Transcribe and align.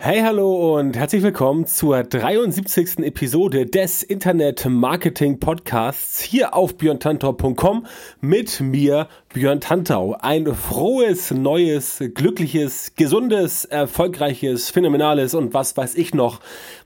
Hey, 0.00 0.20
hallo 0.20 0.78
und 0.78 0.96
herzlich 0.96 1.24
willkommen 1.24 1.66
zur 1.66 2.04
73. 2.04 3.00
Episode 3.00 3.66
des 3.66 4.04
Internet 4.04 4.64
Marketing 4.64 5.40
Podcasts 5.40 6.20
hier 6.20 6.54
auf 6.54 6.76
björntantor.com 6.78 7.84
mit 8.20 8.60
mir, 8.60 9.08
Björn 9.34 9.60
Tantau. 9.60 10.16
Ein 10.20 10.54
frohes, 10.54 11.32
neues, 11.32 12.00
glückliches, 12.14 12.94
gesundes, 12.94 13.64
erfolgreiches, 13.64 14.70
phänomenales 14.70 15.34
und 15.34 15.52
was 15.52 15.76
weiß 15.76 15.96
ich 15.96 16.14
noch 16.14 16.38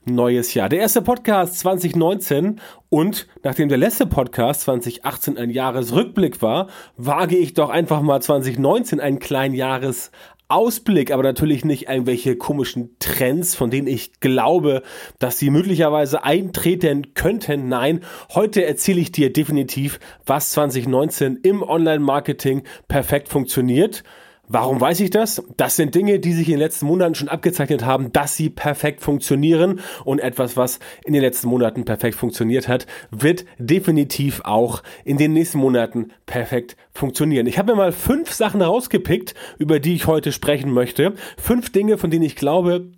neues 0.07 0.55
Jahr. 0.55 0.71
Der 0.71 0.81
erste 0.81 1.03
Podcast 1.03 1.59
2019 1.59 2.61
und 2.89 3.29
nachdem 3.43 3.69
der 3.69 3.79
letzte 3.79 4.07
Podcast 4.07 4.63
2018 4.63 5.37
ein 5.37 5.51
Jahresrückblick 5.51 6.41
war, 6.41 6.69
wage 6.97 7.37
ich 7.37 7.53
doch 7.53 7.69
einfach 7.69 8.01
mal 8.01 8.23
2019 8.23 9.01
einen 9.01 9.19
kleinen 9.19 9.55
Jahres 9.55 10.11
Ausblick, 10.53 11.11
aber 11.11 11.23
natürlich 11.23 11.65
nicht 11.65 11.89
irgendwelche 11.89 12.37
komischen 12.37 12.97
Trends, 12.99 13.55
von 13.55 13.71
denen 13.71 13.87
ich 13.87 14.21
glaube, 14.21 14.83
dass 15.19 15.39
sie 15.39 15.51
möglicherweise 15.51 16.25
eintreten 16.25 17.15
könnten. 17.15 17.69
Nein, 17.69 18.01
heute 18.35 18.65
erzähle 18.65 19.01
ich 19.01 19.13
dir 19.13 19.33
definitiv, 19.33 19.99
was 20.27 20.51
2019 20.53 21.39
im 21.43 21.63
Online-Marketing 21.63 22.63
perfekt 22.87 23.29
funktioniert 23.29 24.05
Warum 24.49 24.81
weiß 24.81 25.01
ich 25.01 25.11
das? 25.11 25.43
Das 25.57 25.77
sind 25.77 25.95
Dinge, 25.95 26.19
die 26.19 26.33
sich 26.33 26.49
in 26.49 26.55
den 26.55 26.61
letzten 26.61 26.87
Monaten 26.87 27.15
schon 27.15 27.29
abgezeichnet 27.29 27.85
haben, 27.85 28.13
dass 28.13 28.37
sie 28.37 28.51
perfekt 28.51 29.01
funktionieren. 29.01 29.81
Und 30.05 30.19
etwas, 30.19 30.57
was 30.57 30.79
in 31.05 31.13
den 31.13 31.23
letzten 31.23 31.49
Monaten 31.49 31.85
perfekt 31.85 32.17
funktioniert 32.17 32.67
hat, 32.69 32.87
wird 33.11 33.47
definitiv 33.59 34.43
auch 34.45 34.83
in 35.05 35.17
den 35.17 35.33
nächsten 35.33 35.59
Monaten 35.59 36.09
perfekt 36.27 36.77
funktionieren. 36.93 37.47
Ich 37.47 37.57
habe 37.57 37.73
mir 37.73 37.79
mal 37.79 37.93
fünf 37.93 38.33
Sachen 38.33 38.61
rausgepickt, 38.61 39.35
über 39.59 39.79
die 39.79 39.95
ich 39.95 40.07
heute 40.07 40.33
sprechen 40.33 40.73
möchte. 40.73 41.15
Fünf 41.39 41.71
Dinge, 41.71 41.97
von 41.97 42.11
denen 42.11 42.25
ich 42.25 42.37
glaube, 42.37 42.91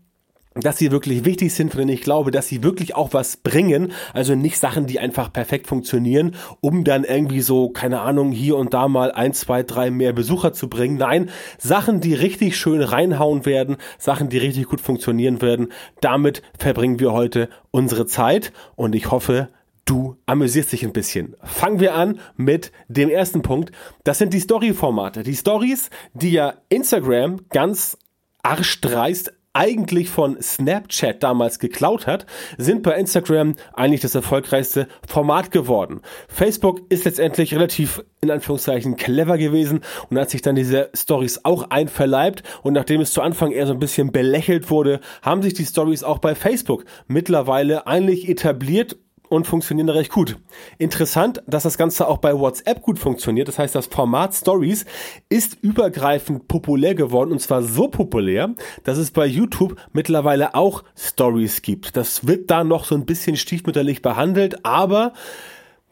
dass 0.55 0.79
sie 0.79 0.93
wirklich 0.93 1.25
wichtig 1.25 1.53
sind, 1.53 1.71
von 1.71 1.79
denen 1.79 1.91
ich 1.91 2.03
glaube, 2.03 2.31
dass 2.31 2.49
sie 2.49 2.63
wirklich 2.63 2.95
auch 2.95 3.13
was 3.13 3.37
bringen. 3.37 3.93
Also 4.13 4.35
nicht 4.35 4.59
Sachen, 4.59 4.87
die 4.87 5.01
einfach 5.01 5.33
perfekt 5.33 5.67
funktionieren, 5.67 6.37
um 6.61 6.85
dann 6.85 7.05
irgendwie 7.05 7.41
so, 7.41 7.71
keine 7.71 8.01
Ahnung, 8.01 8.31
hier 8.31 8.57
und 8.57 8.73
da 8.73 8.89
mal 8.89 9.11
ein, 9.13 9.33
zwei, 9.33 9.63
drei 9.63 9.91
mehr 9.91 10.13
Besucher 10.13 10.53
zu 10.53 10.69
bringen. 10.69 10.97
Nein, 10.97 11.31
Sachen, 11.59 12.01
die 12.01 12.15
richtig 12.15 12.57
schön 12.57 12.83
reinhauen 12.83 13.47
werden, 13.47 13.77
Sachen, 13.99 14.29
die 14.29 14.39
richtig 14.39 14.67
gut 14.67 14.81
funktionieren 14.81 15.43
werden. 15.43 15.69
Damit 16.01 16.43
verbringen 16.57 17.01
wir 17.01 17.13
heute 17.13 17.49
unsere 17.71 18.07
Zeit 18.07 18.53
und 18.77 18.95
ich 18.95 19.11
hoffe, 19.11 19.49
du 19.85 20.17
amüsierst 20.27 20.73
dich 20.73 20.85
ein 20.85 20.93
bisschen. 20.93 21.37
Fangen 21.43 21.81
wir 21.81 21.95
an 21.95 22.21
mit 22.37 22.73
dem 22.89 23.11
ersten 23.11 23.43
Punkt. 23.43 23.73
Das 24.05 24.19
sind 24.19 24.33
die 24.33 24.41
Story-Formate. 24.41 25.25
Die 25.25 25.37
Stories, 25.37 25.91
die 26.15 26.33
ja 26.33 26.55
Instagram 26.69 27.41
ganz 27.51 27.99
arschdreist 28.43 29.33
eigentlich 29.55 30.11
von 30.11 30.41
Snapchat 30.43 31.23
damals 31.23 31.59
geklaut 31.59 32.07
hat, 32.07 32.27
sind 32.59 32.83
bei 32.83 32.95
Instagram 32.97 33.55
eigentlich 33.73 34.01
das 34.01 34.15
erfolgreichste 34.15 34.89
Format 35.07 35.51
geworden. 35.51 36.01
Facebook 36.29 36.83
ist 36.91 37.05
letztendlich 37.05 37.55
relativ 37.55 38.05
in 38.21 38.31
Anführungszeichen 38.31 38.97
clever 38.97 39.39
gewesen 39.39 39.81
und 40.11 40.19
hat 40.19 40.31
sich 40.31 40.43
dann 40.43 40.57
diese 40.57 40.91
Stories 40.95 41.45
auch 41.45 41.71
einverleibt 41.71 42.43
und 42.63 42.73
nachdem 42.73 43.01
es 43.01 43.13
zu 43.13 43.23
Anfang 43.23 43.53
eher 43.53 43.67
so 43.67 43.73
ein 43.73 43.79
bisschen 43.79 44.13
belächelt 44.13 44.71
wurde, 44.71 45.01
haben 45.23 45.43
sich 45.43 45.55
die 45.55 45.65
Stories 45.65 46.03
auch 46.03 46.19
bei 46.19 46.35
Facebook 46.35 46.85
mittlerweile 47.07 47.87
eigentlich 47.87 48.29
etabliert 48.29 48.97
und 49.35 49.47
funktionieren 49.47 49.89
recht 49.89 50.11
gut. 50.11 50.37
Interessant, 50.79 51.43
dass 51.47 51.65
das 51.65 51.77
Ganze 51.77 52.09
auch 52.09 52.19
bei 52.19 52.39
WhatsApp 52.39 52.83
gut 52.83 52.99
funktioniert. 52.99 53.49
Das 53.49 53.59
heißt, 53.59 53.75
das 53.75 53.87
Format 53.87 54.35
Stories 54.35 54.85
ist 55.29 55.59
übergreifend 55.63 56.49
populär 56.49 56.95
geworden 56.95 57.33
und 57.33 57.41
zwar 57.41 57.63
so 57.63 57.89
populär, 57.89 58.55
dass 58.85 58.99
es 58.99 59.11
bei 59.11 59.27
YouTube 59.27 59.77
mittlerweile 59.93 60.55
auch 60.55 60.85
Stories 60.97 61.63
gibt. 61.63 61.97
Das 61.97 62.27
wird 62.27 62.51
da 62.51 62.65
noch 62.65 62.85
so 62.85 62.95
ein 62.95 63.07
bisschen 63.07 63.37
stiefmütterlich 63.37 64.03
behandelt, 64.03 64.65
aber 64.65 65.13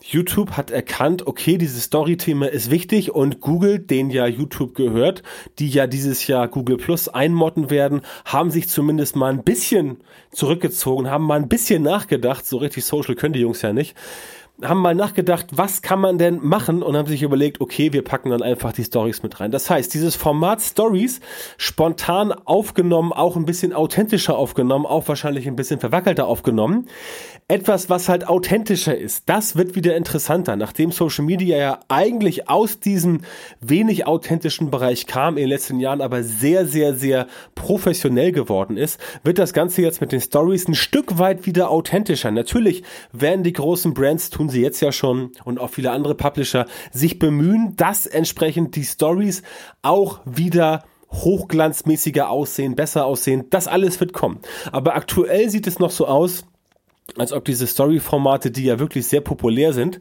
YouTube 0.05 0.53
hat 0.53 0.71
erkannt, 0.71 1.27
okay, 1.27 1.59
dieses 1.59 1.85
Story-Thema 1.85 2.47
ist 2.47 2.71
wichtig 2.71 3.13
und 3.13 3.41
Google, 3.41 3.79
den 3.79 4.11
ja 4.11 4.27
YouTube 4.27 4.75
gehört, 4.75 5.23
die 5.59 5.69
ja 5.69 5.87
dieses 5.87 6.27
Jahr 6.27 6.49
Google 6.49 6.77
Plus 6.77 7.09
einmotten 7.09 7.71
werden, 7.71 8.03
haben 8.25 8.51
sich 8.51 8.69
zumindest 8.69 9.17
mal 9.17 9.33
ein 9.33 9.45
bisschen 9.45 9.99
zurückgezogen, 10.33 11.11
haben 11.11 11.25
mal 11.25 11.39
ein 11.39 11.49
bisschen 11.49 11.83
nachgedacht, 11.83 12.47
so 12.47 12.57
richtig 12.59 12.85
social 12.85 13.15
können 13.15 13.35
die 13.35 13.41
Jungs 13.41 13.63
ja 13.63 13.73
nicht, 13.73 13.97
haben 14.61 14.81
mal 14.81 14.95
nachgedacht, 14.95 15.47
was 15.53 15.83
kann 15.83 16.01
man 16.01 16.19
denn 16.19 16.39
machen 16.43 16.83
und 16.83 16.97
haben 16.97 17.09
sich 17.09 17.23
überlegt, 17.23 17.61
okay, 17.61 17.93
wir 17.93 18.03
packen 18.03 18.31
dann 18.31 18.43
einfach 18.43 18.73
die 18.73 18.85
Stories 18.85 19.23
mit 19.23 19.41
rein. 19.41 19.51
Das 19.51 19.69
heißt, 19.71 19.93
dieses 19.93 20.15
Format 20.15 20.61
Stories 20.61 21.21
spontan 21.57 22.33
aufgenommen, 22.33 23.13
auch 23.13 23.37
ein 23.37 23.47
bisschen 23.47 23.73
authentischer 23.73 24.37
aufgenommen, 24.37 24.87
auch 24.87 25.09
wahrscheinlich 25.09 25.49
ein 25.49 25.57
bisschen 25.57 25.81
verwackelter 25.81 26.27
aufgenommen. 26.27 26.87
Etwas, 27.49 27.91
was 27.91 28.09
halt 28.09 28.29
authentischer 28.29 28.97
ist, 28.97 29.29
das 29.29 29.57
wird 29.57 29.75
wieder 29.75 29.97
interessanter, 29.97 30.57
nachdem 30.57 30.93
Social 30.93 31.25
Media 31.25 31.59
ja 31.59 31.81
eigentlich 31.89 32.49
aus 32.49 32.79
diesem 32.79 33.23
wenig 33.61 34.07
authentischen 34.07 34.71
Bereich 34.71 35.07
kam, 35.07 35.37
in 35.37 35.43
den 35.43 35.49
letzten 35.49 35.81
Jahren 35.81 36.01
aber 36.01 36.23
sehr, 36.23 36.67
sehr, 36.67 36.95
sehr 36.95 37.27
professionell 37.55 38.33
geworden 38.33 38.77
ist, 38.77 39.01
wird 39.25 39.39
das 39.39 39.53
Ganze 39.53 39.83
jetzt 39.83 40.01
mit 40.01 40.13
den 40.13 40.21
Stories 40.21 40.69
ein 40.69 40.75
Stück 40.75 41.19
weit 41.19 41.47
wieder 41.47 41.69
authentischer. 41.69 42.31
Natürlich 42.31 42.85
werden 43.13 43.43
die 43.43 43.53
großen 43.53 43.93
Brands 43.93 44.31
tun 44.31 44.52
sie 44.53 44.63
jetzt 44.63 44.81
ja 44.81 44.93
schon 44.93 45.33
und 45.45 45.59
auch 45.59 45.71
viele 45.71 45.91
andere 45.91 46.15
Publisher 46.15 46.67
sich 46.93 47.19
bemühen, 47.19 47.75
dass 47.77 48.07
entsprechend 48.07 48.77
die 48.77 48.85
Stories 48.85 49.43
auch 49.83 50.21
wieder 50.25 50.85
hochglanzmäßiger 51.11 52.31
aussehen, 52.31 52.77
besser 52.77 53.05
aussehen. 53.05 53.47
Das 53.51 53.69
alles 53.69 54.01
wird 54.01 54.13
kommen. 54.13 54.41
Aber 54.71 54.95
aktuell 54.95 55.51
sieht 55.51 55.67
es 55.67 55.79
noch 55.79 55.91
so 55.91 56.07
aus, 56.07 56.45
als 57.17 57.33
ob 57.33 57.45
diese 57.45 57.67
Story-Formate, 57.67 58.51
die 58.51 58.65
ja 58.65 58.79
wirklich 58.79 59.07
sehr 59.07 59.21
populär 59.21 59.73
sind, 59.73 60.01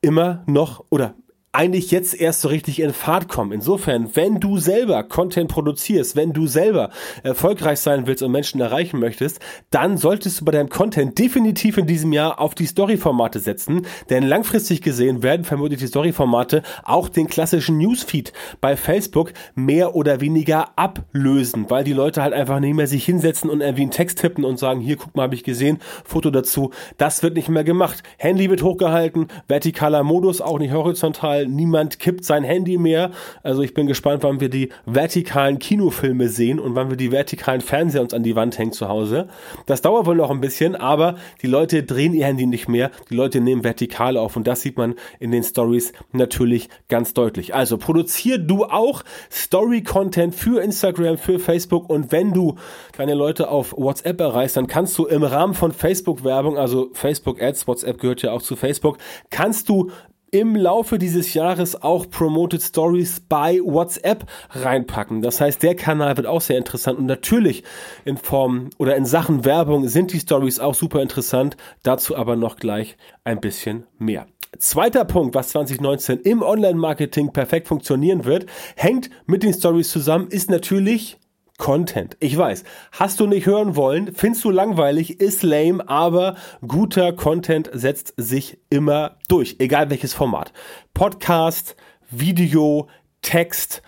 immer 0.00 0.44
noch 0.46 0.84
oder 0.90 1.14
eigentlich 1.52 1.90
jetzt 1.90 2.14
erst 2.14 2.42
so 2.42 2.48
richtig 2.48 2.80
in 2.80 2.92
Fahrt 2.92 3.28
kommen. 3.28 3.52
Insofern, 3.52 4.14
wenn 4.14 4.38
du 4.38 4.58
selber 4.58 5.02
Content 5.02 5.50
produzierst, 5.50 6.14
wenn 6.14 6.32
du 6.32 6.46
selber 6.46 6.90
erfolgreich 7.22 7.80
sein 7.80 8.06
willst 8.06 8.22
und 8.22 8.32
Menschen 8.32 8.60
erreichen 8.60 9.00
möchtest, 9.00 9.40
dann 9.70 9.96
solltest 9.96 10.40
du 10.40 10.44
bei 10.44 10.52
deinem 10.52 10.68
Content 10.68 11.18
definitiv 11.18 11.78
in 11.78 11.86
diesem 11.86 12.12
Jahr 12.12 12.38
auf 12.38 12.54
die 12.54 12.66
Story-Formate 12.66 13.40
setzen, 13.40 13.86
denn 14.10 14.24
langfristig 14.24 14.82
gesehen 14.82 15.22
werden 15.22 15.44
vermutlich 15.44 15.78
die 15.78 15.86
Story-Formate 15.86 16.62
auch 16.84 17.08
den 17.08 17.28
klassischen 17.28 17.78
Newsfeed 17.78 18.32
bei 18.60 18.76
Facebook 18.76 19.32
mehr 19.54 19.94
oder 19.94 20.20
weniger 20.20 20.78
ablösen, 20.78 21.70
weil 21.70 21.84
die 21.84 21.94
Leute 21.94 22.22
halt 22.22 22.34
einfach 22.34 22.60
nicht 22.60 22.74
mehr 22.74 22.86
sich 22.86 23.04
hinsetzen 23.04 23.48
und 23.48 23.62
irgendwie 23.62 23.82
einen 23.82 23.90
Text 23.90 24.18
tippen 24.18 24.44
und 24.44 24.58
sagen, 24.58 24.80
hier, 24.80 24.96
guck 24.96 25.16
mal, 25.16 25.22
habe 25.22 25.34
ich 25.34 25.44
gesehen, 25.44 25.78
Foto 26.04 26.30
dazu. 26.30 26.72
Das 26.98 27.22
wird 27.22 27.34
nicht 27.34 27.48
mehr 27.48 27.64
gemacht. 27.64 28.02
Handy 28.18 28.50
wird 28.50 28.62
hochgehalten, 28.62 29.28
vertikaler 29.46 30.02
Modus, 30.02 30.40
auch 30.40 30.58
nicht 30.58 30.72
horizontal 30.72 31.37
Fall, 31.38 31.46
niemand 31.46 31.98
kippt 31.98 32.24
sein 32.24 32.44
Handy 32.44 32.78
mehr. 32.78 33.10
Also 33.42 33.62
ich 33.62 33.74
bin 33.74 33.86
gespannt, 33.86 34.22
wann 34.22 34.40
wir 34.40 34.48
die 34.48 34.70
vertikalen 34.86 35.58
Kinofilme 35.58 36.28
sehen 36.28 36.58
und 36.58 36.74
wann 36.74 36.90
wir 36.90 36.96
die 36.96 37.12
vertikalen 37.12 37.60
Fernseher 37.60 38.02
uns 38.02 38.14
an 38.14 38.22
die 38.22 38.36
Wand 38.36 38.58
hängen 38.58 38.72
zu 38.72 38.88
Hause. 38.88 39.28
Das 39.66 39.82
dauert 39.82 40.06
wohl 40.06 40.16
noch 40.16 40.30
ein 40.30 40.40
bisschen, 40.40 40.74
aber 40.74 41.16
die 41.42 41.46
Leute 41.46 41.82
drehen 41.82 42.14
ihr 42.14 42.26
Handy 42.26 42.46
nicht 42.46 42.68
mehr. 42.68 42.90
Die 43.10 43.14
Leute 43.14 43.40
nehmen 43.40 43.64
vertikal 43.64 44.16
auf 44.16 44.36
und 44.36 44.46
das 44.46 44.62
sieht 44.62 44.76
man 44.76 44.94
in 45.20 45.30
den 45.30 45.42
Stories 45.42 45.92
natürlich 46.12 46.68
ganz 46.88 47.14
deutlich. 47.14 47.54
Also 47.54 47.78
produzier 47.78 48.38
du 48.38 48.64
auch 48.64 49.02
Story-Content 49.30 50.34
für 50.34 50.62
Instagram, 50.62 51.18
für 51.18 51.38
Facebook 51.38 51.88
und 51.88 52.12
wenn 52.12 52.32
du 52.32 52.56
deine 52.96 53.14
Leute 53.14 53.48
auf 53.48 53.74
WhatsApp 53.76 54.20
erreichst, 54.20 54.56
dann 54.56 54.66
kannst 54.66 54.98
du 54.98 55.06
im 55.06 55.22
Rahmen 55.22 55.54
von 55.54 55.72
Facebook-Werbung, 55.72 56.58
also 56.58 56.90
Facebook-Ads, 56.92 57.68
WhatsApp 57.68 58.00
gehört 58.00 58.22
ja 58.22 58.32
auch 58.32 58.42
zu 58.42 58.56
Facebook, 58.56 58.98
kannst 59.30 59.68
du 59.68 59.90
im 60.30 60.56
Laufe 60.56 60.98
dieses 60.98 61.34
Jahres 61.34 61.82
auch 61.82 62.08
Promoted 62.08 62.62
Stories 62.62 63.20
bei 63.20 63.60
WhatsApp 63.64 64.26
reinpacken. 64.50 65.22
Das 65.22 65.40
heißt, 65.40 65.62
der 65.62 65.74
Kanal 65.74 66.16
wird 66.16 66.26
auch 66.26 66.40
sehr 66.40 66.58
interessant 66.58 66.98
und 66.98 67.06
natürlich 67.06 67.64
in 68.04 68.16
Form 68.16 68.70
oder 68.78 68.96
in 68.96 69.04
Sachen 69.04 69.44
Werbung 69.44 69.88
sind 69.88 70.12
die 70.12 70.20
Stories 70.20 70.60
auch 70.60 70.74
super 70.74 71.02
interessant. 71.02 71.56
Dazu 71.82 72.16
aber 72.16 72.36
noch 72.36 72.56
gleich 72.56 72.96
ein 73.24 73.40
bisschen 73.40 73.86
mehr. 73.98 74.26
Zweiter 74.58 75.04
Punkt, 75.04 75.34
was 75.34 75.50
2019 75.50 76.20
im 76.20 76.42
Online-Marketing 76.42 77.32
perfekt 77.32 77.68
funktionieren 77.68 78.24
wird, 78.24 78.46
hängt 78.76 79.10
mit 79.26 79.42
den 79.42 79.52
Stories 79.52 79.90
zusammen, 79.90 80.28
ist 80.28 80.50
natürlich 80.50 81.18
Content. 81.58 82.16
Ich 82.20 82.36
weiß, 82.36 82.64
hast 82.92 83.20
du 83.20 83.26
nicht 83.26 83.46
hören 83.46 83.76
wollen, 83.76 84.14
findest 84.14 84.44
du 84.44 84.50
langweilig, 84.50 85.20
ist 85.20 85.42
lame, 85.42 85.86
aber 85.88 86.36
guter 86.66 87.12
Content 87.12 87.68
setzt 87.72 88.14
sich 88.16 88.58
immer 88.70 89.16
durch, 89.28 89.56
egal 89.58 89.90
welches 89.90 90.14
Format. 90.14 90.52
Podcast, 90.94 91.76
Video, 92.10 92.88
Text, 93.20 93.82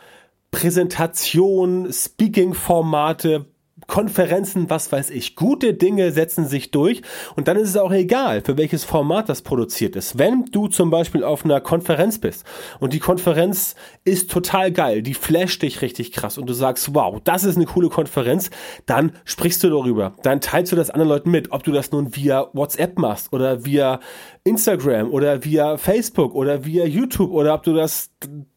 Präsentation, 0.51 1.93
Speaking-Formate, 1.93 3.47
Konferenzen, 3.91 4.71
was 4.71 4.93
weiß 4.93 5.11
ich. 5.11 5.35
Gute 5.35 5.75
Dinge 5.75 6.13
setzen 6.13 6.47
sich 6.47 6.71
durch 6.71 7.03
und 7.35 7.49
dann 7.49 7.57
ist 7.57 7.71
es 7.71 7.77
auch 7.77 7.91
egal, 7.91 8.41
für 8.41 8.57
welches 8.57 8.85
Format 8.85 9.29
das 9.29 9.43
produziert 9.43 9.97
ist. 9.97 10.17
Wenn 10.17 10.45
du 10.45 10.69
zum 10.69 10.91
Beispiel 10.91 11.25
auf 11.25 11.45
einer 11.45 11.61
Konferenz 11.61 12.19
bist 12.19 12.45
und 12.79 12.93
die 12.93 13.01
Konferenz 13.01 13.75
ist 14.05 14.31
total 14.31 14.71
geil, 14.71 15.03
die 15.03 15.15
flasht 15.15 15.63
dich 15.63 15.83
richtig 15.83 16.13
krass 16.13 16.39
und 16.39 16.47
du 16.49 16.53
sagst, 16.53 16.95
wow, 16.95 17.21
das 17.25 17.43
ist 17.43 17.57
eine 17.57 17.67
coole 17.67 17.89
Konferenz, 17.89 18.51
dann 18.87 19.11
sprichst 19.25 19.65
du 19.65 19.71
darüber, 19.71 20.13
dann 20.23 20.41
teilst 20.41 20.71
du 20.71 20.77
das 20.77 20.91
anderen 20.91 21.09
Leuten 21.09 21.33
mit, 21.33 21.51
ob 21.51 21.65
du 21.65 21.73
das 21.73 21.91
nun 21.91 22.15
via 22.15 22.47
WhatsApp 22.53 22.97
machst 22.97 23.33
oder 23.33 23.65
via 23.65 23.99
Instagram 24.45 25.11
oder 25.11 25.45
via 25.45 25.79
Facebook 25.79 26.37
oder 26.37 26.65
via 26.65 26.85
YouTube 26.85 27.33
oder 27.33 27.55
ob 27.55 27.65
du 27.65 27.75
das, 27.75 28.10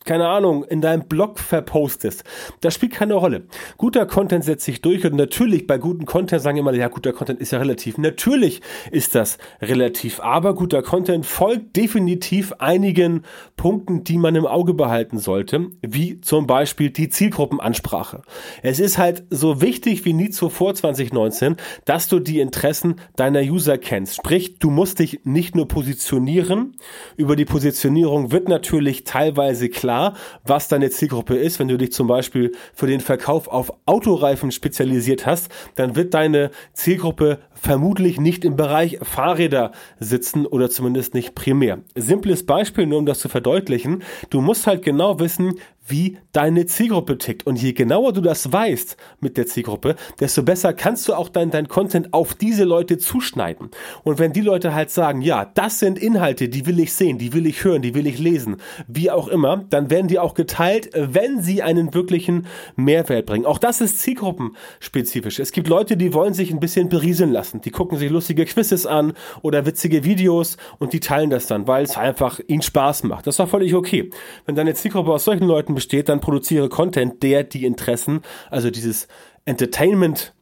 keine 0.04 0.28
Ahnung, 0.28 0.66
in 0.66 0.82
deinem 0.82 1.08
Blog 1.08 1.40
verpostest. 1.40 2.26
Das 2.60 2.74
spielt 2.74 2.92
keine 2.92 3.14
Rolle. 3.14 3.46
Guter 3.78 4.06
Content 4.06 4.44
setzt 4.44 4.66
sich 4.66 4.82
durch 4.82 5.06
und 5.06 5.16
natürlich 5.16 5.66
bei 5.68 5.78
guten 5.78 6.06
Content 6.06 6.42
sagen 6.42 6.58
immer, 6.58 6.74
ja, 6.74 6.90
guter 6.90 7.14
Content 7.14 7.40
ist 7.40 7.52
ja 7.52 7.60
relativ. 7.60 7.98
Natürlich 7.98 8.62
ist 8.92 9.16
das 9.16 9.38
relativ, 9.62 10.20
aber 10.20 10.56
guter 10.56 10.82
Content 10.82 11.26
folgt 11.26 11.78
definitiv 11.78 12.52
einigen 12.60 13.24
Punkten, 13.56 14.04
die 14.04 14.18
man 14.18 14.36
im 14.36 14.46
Auge 14.46 14.74
behalten 14.74 15.18
sollte, 15.20 15.68
wie 15.82 16.20
zum 16.20 16.46
Beispiel 16.46 16.90
die 16.90 17.08
Zielgruppenansprache. 17.08 18.24
Es 18.62 18.82
ist 18.82 18.98
halt 18.98 19.24
so 19.30 19.62
wichtig 19.62 20.04
wie 20.04 20.14
nie 20.14 20.30
zuvor 20.30 20.76
2019, 20.76 21.56
dass 21.86 22.10
du 22.10 22.20
die 22.20 22.42
Interessen 22.42 22.96
deiner 23.16 23.42
User 23.42 23.78
kennst. 23.78 24.18
Sprich, 24.18 24.60
du 24.60 24.70
musst 24.70 25.00
dich 25.00 25.22
nicht 25.24 25.56
nur 25.56 25.70
positionieren. 25.70 26.76
Über 27.16 27.38
die 27.38 27.46
Positionierung 27.46 28.32
wird 28.34 28.50
natürlich 28.50 29.06
teilweise 29.06 29.53
klar, 29.70 30.16
was 30.46 30.68
deine 30.68 30.90
Zielgruppe 30.90 31.36
ist. 31.36 31.60
Wenn 31.60 31.68
du 31.68 31.78
dich 31.78 31.92
zum 31.92 32.08
Beispiel 32.08 32.52
für 32.74 32.88
den 32.88 33.00
Verkauf 33.00 33.48
auf 33.48 33.72
Autoreifen 33.86 34.52
spezialisiert 34.52 35.26
hast, 35.26 35.50
dann 35.76 35.96
wird 35.96 36.14
deine 36.14 36.52
Zielgruppe 36.74 37.40
vermutlich 37.64 38.20
nicht 38.20 38.44
im 38.44 38.58
Bereich 38.58 39.00
Fahrräder 39.02 39.72
sitzen 39.98 40.46
oder 40.46 40.70
zumindest 40.70 41.14
nicht 41.14 41.34
primär. 41.34 41.80
Simples 41.96 42.46
Beispiel, 42.46 42.86
nur 42.86 43.00
um 43.00 43.06
das 43.06 43.20
zu 43.20 43.30
verdeutlichen. 43.30 44.04
Du 44.30 44.42
musst 44.42 44.68
halt 44.68 44.84
genau 44.84 45.20
wissen, 45.20 45.56
wie 45.88 46.18
deine 46.32 46.66
Zielgruppe 46.66 47.18
tickt. 47.18 47.46
Und 47.46 47.62
je 47.62 47.74
genauer 47.74 48.14
du 48.14 48.22
das 48.22 48.52
weißt 48.52 48.98
mit 49.20 49.38
der 49.38 49.48
Zielgruppe, 49.48 49.96
desto 50.20 50.44
besser 50.44 50.74
kannst 50.74 51.08
du 51.08 51.14
auch 51.14 51.30
dein, 51.30 51.52
dein 51.52 51.68
Content 51.68 52.14
auf 52.14 52.34
diese 52.34 52.64
Leute 52.64 52.98
zuschneiden. 52.98 53.70
Und 54.04 54.20
wenn 54.20 54.34
die 54.34 54.42
Leute 54.42 54.74
halt 54.74 54.90
sagen, 54.92 55.22
ja, 55.22 55.46
das 55.46 55.80
sind 55.80 56.00
Inhalte, 56.00 56.50
die 56.50 56.66
will 56.66 56.80
ich 56.80 56.94
sehen, 56.94 57.18
die 57.18 57.34
will 57.34 57.46
ich 57.46 57.64
hören, 57.64 57.82
die 57.82 57.96
will 57.96 58.08
ich 58.08 58.20
lesen, 58.20 58.58
wie 58.88 59.12
auch 59.12 59.28
immer, 59.28 59.66
dann 59.70 59.90
werden 59.90 60.08
die 60.08 60.20
auch 60.20 60.34
geteilt, 60.34 60.90
wenn 60.94 61.42
sie 61.42 61.62
einen 61.62 61.94
wirklichen 61.94 62.48
Mehrwert 62.76 63.26
bringen. 63.26 63.46
Auch 63.46 63.58
das 63.58 63.82
ist 63.82 64.00
zielgruppenspezifisch. 64.00 65.40
Es 65.40 65.52
gibt 65.52 65.68
Leute, 65.68 65.98
die 65.98 66.14
wollen 66.14 66.34
sich 66.34 66.52
ein 66.52 66.60
bisschen 66.60 66.90
berieseln 66.90 67.32
lassen. 67.32 67.53
Die 67.62 67.72
gucken 67.72 67.98
sich 67.98 68.10
lustige 68.10 68.46
Quizzes 68.46 68.86
an 68.86 69.14
oder 69.42 69.66
witzige 69.66 70.04
Videos 70.04 70.58
und 70.80 70.94
die 70.94 71.00
teilen 71.00 71.30
das 71.30 71.48
dann, 71.48 71.68
weil 71.68 71.84
es 71.84 71.98
einfach 71.98 72.40
ihnen 72.48 72.62
Spaß 72.62 73.04
macht. 73.04 73.28
Das 73.28 73.38
doch 73.38 73.50
völlig 73.50 73.76
okay. 73.76 74.10
Wenn 74.46 74.56
deine 74.56 74.74
Zielgruppe 74.74 75.12
aus 75.12 75.26
solchen 75.26 75.46
Leuten 75.46 75.76
besteht, 75.76 76.10
dann 76.10 76.20
produziere 76.20 76.70
Content, 76.70 77.24
der 77.24 77.44
die 77.44 77.66
Interessen, 77.66 78.22
also 78.50 78.70
dieses 78.70 79.08
Entertainment 79.46 80.34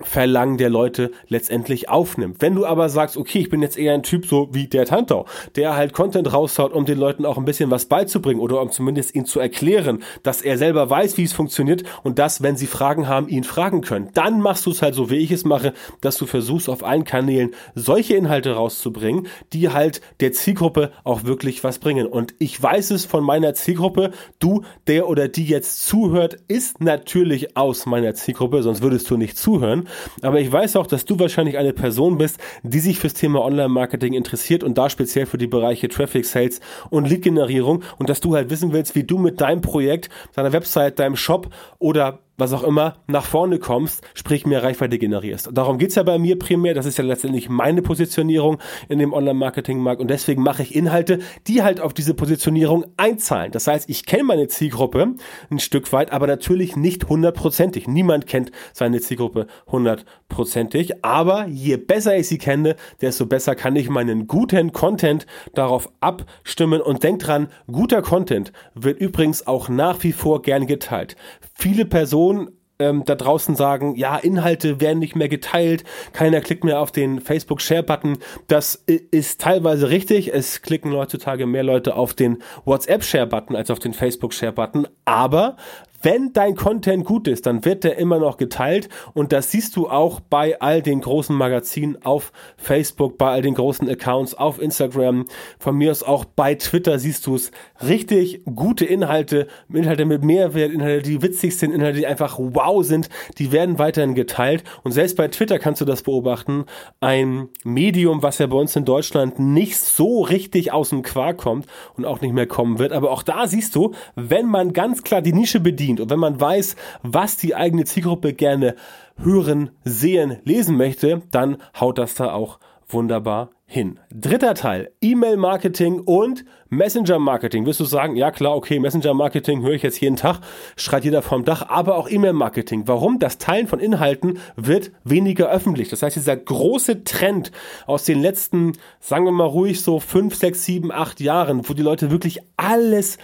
Verlangen 0.00 0.56
der 0.56 0.70
Leute 0.70 1.10
letztendlich 1.28 1.88
aufnimmt. 1.88 2.36
Wenn 2.40 2.54
du 2.54 2.64
aber 2.64 2.88
sagst, 2.88 3.16
okay, 3.16 3.40
ich 3.40 3.50
bin 3.50 3.62
jetzt 3.62 3.78
eher 3.78 3.94
ein 3.94 4.02
Typ 4.02 4.26
so 4.26 4.48
wie 4.52 4.66
der 4.66 4.86
Tantau, 4.86 5.26
der 5.56 5.76
halt 5.76 5.92
Content 5.92 6.32
raushaut, 6.32 6.72
um 6.72 6.84
den 6.84 6.98
Leuten 6.98 7.26
auch 7.26 7.36
ein 7.36 7.44
bisschen 7.44 7.70
was 7.70 7.86
beizubringen 7.86 8.40
oder 8.40 8.60
um 8.60 8.70
zumindest 8.70 9.14
ihnen 9.14 9.26
zu 9.26 9.38
erklären, 9.38 10.02
dass 10.22 10.42
er 10.42 10.58
selber 10.58 10.88
weiß, 10.88 11.18
wie 11.18 11.24
es 11.24 11.32
funktioniert 11.32 11.84
und 12.02 12.18
dass, 12.18 12.42
wenn 12.42 12.56
sie 12.56 12.66
Fragen 12.66 13.06
haben, 13.06 13.28
ihn 13.28 13.44
fragen 13.44 13.82
können, 13.82 14.10
dann 14.14 14.40
machst 14.40 14.66
du 14.66 14.70
es 14.70 14.82
halt 14.82 14.94
so, 14.94 15.10
wie 15.10 15.16
ich 15.16 15.30
es 15.30 15.44
mache, 15.44 15.74
dass 16.00 16.16
du 16.16 16.26
versuchst, 16.26 16.68
auf 16.68 16.84
allen 16.84 17.04
Kanälen 17.04 17.54
solche 17.74 18.14
Inhalte 18.14 18.52
rauszubringen, 18.52 19.26
die 19.52 19.68
halt 19.70 20.00
der 20.20 20.32
Zielgruppe 20.32 20.92
auch 21.04 21.24
wirklich 21.24 21.62
was 21.64 21.78
bringen. 21.78 22.06
Und 22.06 22.34
ich 22.38 22.60
weiß 22.60 22.90
es 22.92 23.04
von 23.04 23.24
meiner 23.24 23.54
Zielgruppe, 23.54 24.12
du, 24.38 24.62
der 24.86 25.08
oder 25.08 25.28
die 25.28 25.44
jetzt 25.44 25.86
zuhört, 25.86 26.38
ist 26.48 26.80
natürlich 26.80 27.56
aus 27.56 27.86
meiner 27.86 28.14
Zielgruppe, 28.14 28.62
sonst 28.62 28.82
würdest 28.82 29.10
du 29.10 29.16
nicht 29.16 29.36
zuhören. 29.36 29.81
Aber 30.22 30.40
ich 30.40 30.50
weiß 30.50 30.76
auch, 30.76 30.86
dass 30.86 31.04
du 31.04 31.18
wahrscheinlich 31.18 31.58
eine 31.58 31.72
Person 31.72 32.18
bist, 32.18 32.38
die 32.62 32.80
sich 32.80 32.98
fürs 32.98 33.14
Thema 33.14 33.42
Online-Marketing 33.42 34.12
interessiert 34.12 34.64
und 34.64 34.78
da 34.78 34.90
speziell 34.90 35.26
für 35.26 35.38
die 35.38 35.46
Bereiche 35.46 35.88
Traffic, 35.88 36.24
Sales 36.24 36.60
und 36.90 37.08
Lead-Generierung. 37.08 37.82
Und 37.98 38.08
dass 38.08 38.20
du 38.20 38.34
halt 38.34 38.50
wissen 38.50 38.72
willst, 38.72 38.94
wie 38.94 39.04
du 39.04 39.18
mit 39.18 39.40
deinem 39.40 39.60
Projekt, 39.60 40.08
deiner 40.34 40.52
Website, 40.52 40.98
deinem 40.98 41.16
Shop 41.16 41.48
oder 41.78 42.20
was 42.38 42.52
auch 42.52 42.62
immer, 42.62 42.94
nach 43.06 43.24
vorne 43.24 43.58
kommst, 43.58 44.02
sprich 44.14 44.46
mehr 44.46 44.62
Reichweite 44.62 44.98
generierst. 44.98 45.48
Und 45.48 45.58
darum 45.58 45.78
geht's 45.78 45.94
ja 45.94 46.02
bei 46.02 46.18
mir 46.18 46.38
primär, 46.38 46.74
das 46.74 46.86
ist 46.86 46.98
ja 46.98 47.04
letztendlich 47.04 47.48
meine 47.48 47.82
Positionierung 47.82 48.58
in 48.88 48.98
dem 48.98 49.12
Online-Marketing-Markt 49.12 50.00
und 50.00 50.08
deswegen 50.08 50.42
mache 50.42 50.62
ich 50.62 50.74
Inhalte, 50.74 51.18
die 51.46 51.62
halt 51.62 51.80
auf 51.80 51.92
diese 51.94 52.14
Positionierung 52.14 52.86
einzahlen. 52.96 53.52
Das 53.52 53.66
heißt, 53.66 53.88
ich 53.88 54.06
kenne 54.06 54.24
meine 54.24 54.48
Zielgruppe 54.48 55.14
ein 55.50 55.58
Stück 55.58 55.92
weit, 55.92 56.12
aber 56.12 56.26
natürlich 56.26 56.76
nicht 56.76 57.08
hundertprozentig. 57.08 57.86
Niemand 57.86 58.26
kennt 58.26 58.50
seine 58.72 59.00
Zielgruppe 59.00 59.46
hundertprozentig, 59.70 61.04
aber 61.04 61.46
je 61.46 61.76
besser 61.76 62.16
ich 62.16 62.28
sie 62.28 62.38
kenne, 62.38 62.76
desto 63.00 63.26
besser 63.26 63.54
kann 63.54 63.76
ich 63.76 63.90
meinen 63.90 64.26
guten 64.26 64.72
Content 64.72 65.26
darauf 65.54 65.90
abstimmen 66.00 66.80
und 66.80 67.02
denk 67.02 67.20
dran, 67.20 67.48
guter 67.70 68.02
Content 68.02 68.52
wird 68.74 68.98
übrigens 69.00 69.46
auch 69.46 69.68
nach 69.68 70.02
wie 70.02 70.12
vor 70.12 70.42
gern 70.42 70.66
geteilt. 70.66 71.16
Viele 71.62 71.84
Personen 71.84 72.50
ähm, 72.80 73.04
da 73.04 73.14
draußen 73.14 73.54
sagen, 73.54 73.94
ja, 73.94 74.16
Inhalte 74.16 74.80
werden 74.80 74.98
nicht 74.98 75.14
mehr 75.14 75.28
geteilt, 75.28 75.84
keiner 76.12 76.40
klickt 76.40 76.64
mehr 76.64 76.80
auf 76.80 76.90
den 76.90 77.20
Facebook-Share-Button. 77.20 78.18
Das 78.48 78.74
ist 78.74 79.40
teilweise 79.40 79.88
richtig. 79.88 80.34
Es 80.34 80.62
klicken 80.62 80.92
heutzutage 80.92 81.46
mehr 81.46 81.62
Leute 81.62 81.94
auf 81.94 82.14
den 82.14 82.38
WhatsApp-Share-Button 82.64 83.54
als 83.54 83.70
auf 83.70 83.78
den 83.78 83.94
Facebook-Share-Button. 83.94 84.88
Aber 85.04 85.56
wenn 86.02 86.32
dein 86.32 86.56
Content 86.56 87.04
gut 87.04 87.28
ist, 87.28 87.46
dann 87.46 87.64
wird 87.64 87.84
der 87.84 87.98
immer 87.98 88.18
noch 88.18 88.36
geteilt 88.36 88.88
und 89.14 89.32
das 89.32 89.50
siehst 89.50 89.76
du 89.76 89.88
auch 89.88 90.20
bei 90.20 90.60
all 90.60 90.82
den 90.82 91.00
großen 91.00 91.34
Magazinen 91.34 92.02
auf 92.02 92.32
Facebook, 92.56 93.18
bei 93.18 93.30
all 93.30 93.42
den 93.42 93.54
großen 93.54 93.88
Accounts 93.88 94.34
auf 94.34 94.60
Instagram, 94.60 95.26
von 95.58 95.76
mir 95.76 95.90
aus 95.90 96.02
auch 96.02 96.24
bei 96.24 96.54
Twitter 96.54 96.98
siehst 96.98 97.26
du 97.26 97.36
es. 97.36 97.50
Richtig 97.86 98.42
gute 98.44 98.84
Inhalte, 98.84 99.46
Inhalte 99.72 100.04
mit 100.04 100.24
Mehrwert, 100.24 100.72
Inhalte, 100.72 101.08
die 101.08 101.22
witzig 101.22 101.56
sind, 101.56 101.72
Inhalte, 101.72 101.98
die 101.98 102.06
einfach 102.06 102.38
wow 102.38 102.84
sind, 102.84 103.08
die 103.38 103.52
werden 103.52 103.78
weiterhin 103.78 104.14
geteilt 104.14 104.64
und 104.82 104.92
selbst 104.92 105.16
bei 105.16 105.28
Twitter 105.28 105.58
kannst 105.58 105.80
du 105.80 105.84
das 105.84 106.02
beobachten. 106.02 106.64
Ein 107.00 107.48
Medium, 107.64 108.22
was 108.22 108.38
ja 108.38 108.46
bei 108.46 108.56
uns 108.56 108.74
in 108.76 108.84
Deutschland 108.84 109.38
nicht 109.38 109.78
so 109.78 110.22
richtig 110.22 110.72
aus 110.72 110.90
dem 110.90 111.02
Quark 111.02 111.38
kommt 111.38 111.66
und 111.96 112.04
auch 112.04 112.20
nicht 112.20 112.34
mehr 112.34 112.46
kommen 112.46 112.78
wird, 112.78 112.92
aber 112.92 113.10
auch 113.10 113.22
da 113.22 113.46
siehst 113.46 113.74
du, 113.74 113.92
wenn 114.14 114.46
man 114.46 114.72
ganz 114.72 115.02
klar 115.02 115.22
die 115.22 115.32
Nische 115.32 115.60
bedient, 115.60 115.91
bedient. 115.92 116.00
Und 116.00 116.10
wenn 116.10 116.18
man 116.18 116.40
weiß, 116.40 116.76
was 117.02 117.36
die 117.36 117.54
eigene 117.54 117.84
Zielgruppe 117.84 118.32
gerne 118.32 118.74
hören, 119.16 119.70
sehen, 119.84 120.38
lesen 120.44 120.76
möchte, 120.76 121.22
dann 121.30 121.58
haut 121.78 121.98
das 121.98 122.14
da 122.14 122.32
auch 122.32 122.58
wunderbar 122.88 123.50
hin. 123.64 123.98
Dritter 124.14 124.52
Teil, 124.52 124.90
E-Mail-Marketing 125.00 126.00
und 126.00 126.44
Messenger-Marketing. 126.68 127.64
Wirst 127.64 127.80
du 127.80 127.86
sagen, 127.86 128.16
ja 128.16 128.30
klar, 128.30 128.54
okay, 128.54 128.78
Messenger-Marketing 128.78 129.62
höre 129.62 129.72
ich 129.72 129.82
jetzt 129.82 129.98
jeden 130.00 130.16
Tag, 130.16 130.40
schreit 130.76 131.04
jeder 131.04 131.22
vom 131.22 131.46
Dach, 131.46 131.70
aber 131.70 131.96
auch 131.96 132.10
E-Mail-Marketing. 132.10 132.86
Warum? 132.86 133.18
Das 133.18 133.38
Teilen 133.38 133.68
von 133.68 133.80
Inhalten 133.80 134.40
wird 134.56 134.90
weniger 135.04 135.50
öffentlich. 135.50 135.88
Das 135.88 136.02
heißt, 136.02 136.16
dieser 136.16 136.36
große 136.36 137.04
Trend 137.04 137.50
aus 137.86 138.04
den 138.04 138.20
letzten, 138.20 138.72
sagen 139.00 139.24
wir 139.24 139.32
mal 139.32 139.46
ruhig 139.46 139.80
so 139.80 140.00
fünf, 140.00 140.34
sechs, 140.34 140.64
sieben, 140.64 140.92
acht 140.92 141.20
Jahren, 141.20 141.66
wo 141.66 141.72
die 141.72 141.82
Leute 141.82 142.10
wirklich 142.10 142.40
alles 142.58 143.16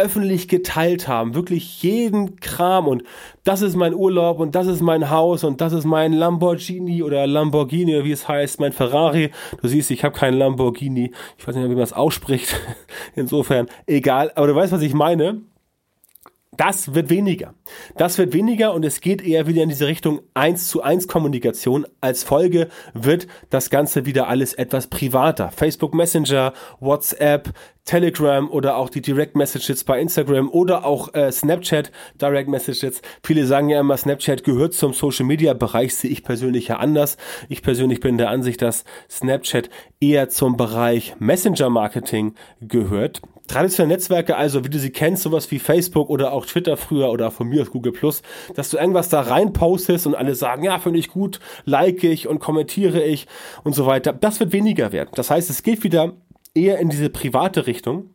öffentlich 0.00 0.48
geteilt 0.48 1.08
haben, 1.08 1.34
wirklich 1.34 1.82
jeden 1.82 2.36
Kram 2.36 2.88
und 2.88 3.02
das 3.44 3.62
ist 3.62 3.76
mein 3.76 3.94
Urlaub 3.94 4.40
und 4.40 4.54
das 4.54 4.66
ist 4.66 4.80
mein 4.80 5.10
Haus 5.10 5.44
und 5.44 5.60
das 5.60 5.72
ist 5.72 5.84
mein 5.84 6.12
Lamborghini 6.12 7.02
oder 7.02 7.26
Lamborghini 7.26 8.04
wie 8.04 8.12
es 8.12 8.28
heißt, 8.28 8.60
mein 8.60 8.72
Ferrari. 8.72 9.30
Du 9.60 9.68
siehst, 9.68 9.90
ich 9.90 10.04
habe 10.04 10.16
keinen 10.16 10.38
Lamborghini. 10.38 11.12
Ich 11.38 11.46
weiß 11.46 11.54
nicht, 11.54 11.64
wie 11.64 11.74
man 11.74 11.84
es 11.84 11.92
ausspricht. 11.92 12.58
Insofern 13.14 13.66
egal, 13.86 14.32
aber 14.34 14.46
du 14.46 14.54
weißt, 14.54 14.72
was 14.72 14.82
ich 14.82 14.94
meine 14.94 15.42
Das 16.60 16.94
wird 16.94 17.08
weniger. 17.08 17.54
Das 17.96 18.18
wird 18.18 18.34
weniger 18.34 18.74
und 18.74 18.84
es 18.84 19.00
geht 19.00 19.22
eher 19.22 19.46
wieder 19.46 19.62
in 19.62 19.70
diese 19.70 19.86
Richtung 19.86 20.20
1 20.34 20.68
zu 20.68 20.82
1 20.82 21.08
Kommunikation. 21.08 21.86
Als 22.02 22.22
Folge 22.22 22.68
wird 22.92 23.28
das 23.48 23.70
Ganze 23.70 24.04
wieder 24.04 24.28
alles 24.28 24.52
etwas 24.52 24.88
privater. 24.88 25.50
Facebook 25.52 25.94
Messenger, 25.94 26.52
WhatsApp, 26.78 27.54
Telegram 27.86 28.50
oder 28.50 28.76
auch 28.76 28.90
die 28.90 29.00
Direct 29.00 29.36
Messages 29.36 29.84
bei 29.84 29.98
Instagram 30.02 30.50
oder 30.50 30.84
auch 30.84 31.14
äh, 31.14 31.32
Snapchat 31.32 31.90
Direct 32.20 32.50
Messages. 32.50 33.00
Viele 33.24 33.46
sagen 33.46 33.70
ja 33.70 33.80
immer, 33.80 33.96
Snapchat 33.96 34.44
gehört 34.44 34.74
zum 34.74 34.92
Social 34.92 35.24
Media 35.24 35.54
Bereich, 35.54 35.94
sehe 35.94 36.10
ich 36.10 36.22
persönlich 36.22 36.68
ja 36.68 36.76
anders. 36.76 37.16
Ich 37.48 37.62
persönlich 37.62 38.00
bin 38.00 38.18
der 38.18 38.28
Ansicht, 38.28 38.60
dass 38.60 38.84
Snapchat 39.08 39.70
eher 39.98 40.28
zum 40.28 40.58
Bereich 40.58 41.16
Messenger 41.18 41.70
Marketing 41.70 42.34
gehört. 42.60 43.22
Traditionelle 43.50 43.94
Netzwerke, 43.94 44.36
also 44.36 44.64
wie 44.64 44.70
du 44.70 44.78
sie 44.78 44.90
kennst, 44.90 45.24
sowas 45.24 45.50
wie 45.50 45.58
Facebook 45.58 46.08
oder 46.08 46.32
auch 46.32 46.46
Twitter 46.46 46.76
früher 46.76 47.10
oder 47.10 47.32
von 47.32 47.48
mir 47.48 47.62
aus 47.62 47.70
Google 47.70 47.90
Plus, 47.90 48.22
dass 48.54 48.70
du 48.70 48.76
irgendwas 48.76 49.08
da 49.08 49.22
rein 49.22 49.52
postest 49.52 50.06
und 50.06 50.14
alle 50.14 50.36
sagen, 50.36 50.62
ja, 50.62 50.78
finde 50.78 51.00
ich 51.00 51.08
gut, 51.08 51.40
like 51.64 52.04
ich 52.04 52.28
und 52.28 52.38
kommentiere 52.38 53.02
ich 53.02 53.26
und 53.64 53.74
so 53.74 53.86
weiter. 53.86 54.12
Das 54.12 54.38
wird 54.38 54.52
weniger 54.52 54.92
werden. 54.92 55.10
Das 55.14 55.30
heißt, 55.30 55.50
es 55.50 55.64
geht 55.64 55.82
wieder 55.82 56.12
eher 56.54 56.78
in 56.78 56.90
diese 56.90 57.10
private 57.10 57.66
Richtung. 57.66 58.10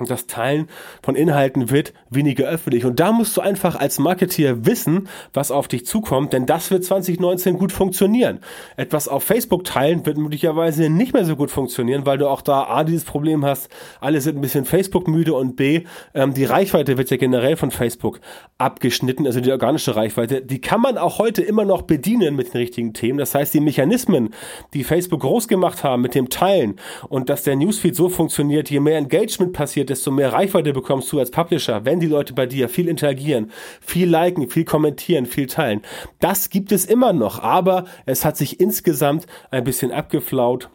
Und 0.00 0.10
das 0.10 0.26
Teilen 0.26 0.68
von 1.02 1.14
Inhalten 1.14 1.70
wird 1.70 1.92
weniger 2.08 2.46
öffentlich. 2.46 2.84
Und 2.84 2.98
da 3.00 3.12
musst 3.12 3.36
du 3.36 3.40
einfach 3.40 3.76
als 3.76 3.98
Marketeer 3.98 4.66
wissen, 4.66 5.08
was 5.32 5.50
auf 5.50 5.68
dich 5.68 5.86
zukommt, 5.86 6.32
denn 6.32 6.46
das 6.46 6.70
wird 6.70 6.84
2019 6.84 7.58
gut 7.58 7.72
funktionieren. 7.72 8.40
Etwas 8.76 9.08
auf 9.08 9.24
Facebook 9.24 9.64
teilen 9.64 10.04
wird 10.06 10.16
möglicherweise 10.16 10.88
nicht 10.88 11.12
mehr 11.12 11.24
so 11.24 11.36
gut 11.36 11.50
funktionieren, 11.50 12.06
weil 12.06 12.18
du 12.18 12.28
auch 12.28 12.42
da 12.42 12.64
A, 12.64 12.84
dieses 12.84 13.04
Problem 13.04 13.44
hast, 13.44 13.68
alle 14.00 14.20
sind 14.20 14.38
ein 14.38 14.40
bisschen 14.40 14.64
Facebook 14.64 15.06
müde 15.08 15.34
und 15.34 15.56
B, 15.56 15.84
ähm, 16.14 16.34
die 16.34 16.44
Reichweite 16.44 16.98
wird 16.98 17.10
ja 17.10 17.16
generell 17.16 17.56
von 17.56 17.70
Facebook 17.70 18.20
abgeschnitten, 18.58 19.26
also 19.26 19.40
die 19.40 19.52
organische 19.52 19.96
Reichweite. 19.96 20.42
Die 20.42 20.60
kann 20.60 20.80
man 20.80 20.98
auch 20.98 21.18
heute 21.18 21.42
immer 21.42 21.64
noch 21.64 21.82
bedienen 21.82 22.36
mit 22.36 22.52
den 22.52 22.58
richtigen 22.58 22.92
Themen. 22.92 23.18
Das 23.18 23.34
heißt, 23.34 23.52
die 23.52 23.60
Mechanismen, 23.60 24.30
die 24.74 24.84
Facebook 24.84 25.20
groß 25.20 25.48
gemacht 25.48 25.84
haben 25.84 26.02
mit 26.02 26.14
dem 26.14 26.28
Teilen 26.30 26.76
und 27.08 27.28
dass 27.28 27.42
der 27.42 27.56
Newsfeed 27.56 27.94
so 27.94 28.08
funktioniert, 28.08 28.70
je 28.70 28.80
mehr 28.80 28.98
Engagement 28.98 29.52
passiert, 29.52 29.89
desto 29.90 30.10
mehr 30.10 30.32
Reichweite 30.32 30.72
bekommst 30.72 31.12
du 31.12 31.18
als 31.18 31.30
Publisher, 31.30 31.84
wenn 31.84 32.00
die 32.00 32.06
Leute 32.06 32.32
bei 32.32 32.46
dir 32.46 32.68
viel 32.68 32.88
interagieren, 32.88 33.50
viel 33.80 34.08
liken, 34.08 34.48
viel 34.48 34.64
kommentieren, 34.64 35.26
viel 35.26 35.46
teilen. 35.46 35.82
Das 36.20 36.50
gibt 36.50 36.72
es 36.72 36.84
immer 36.84 37.12
noch, 37.12 37.42
aber 37.42 37.84
es 38.06 38.24
hat 38.24 38.36
sich 38.36 38.60
insgesamt 38.60 39.26
ein 39.50 39.64
bisschen 39.64 39.92
abgeflaut. 39.92 40.70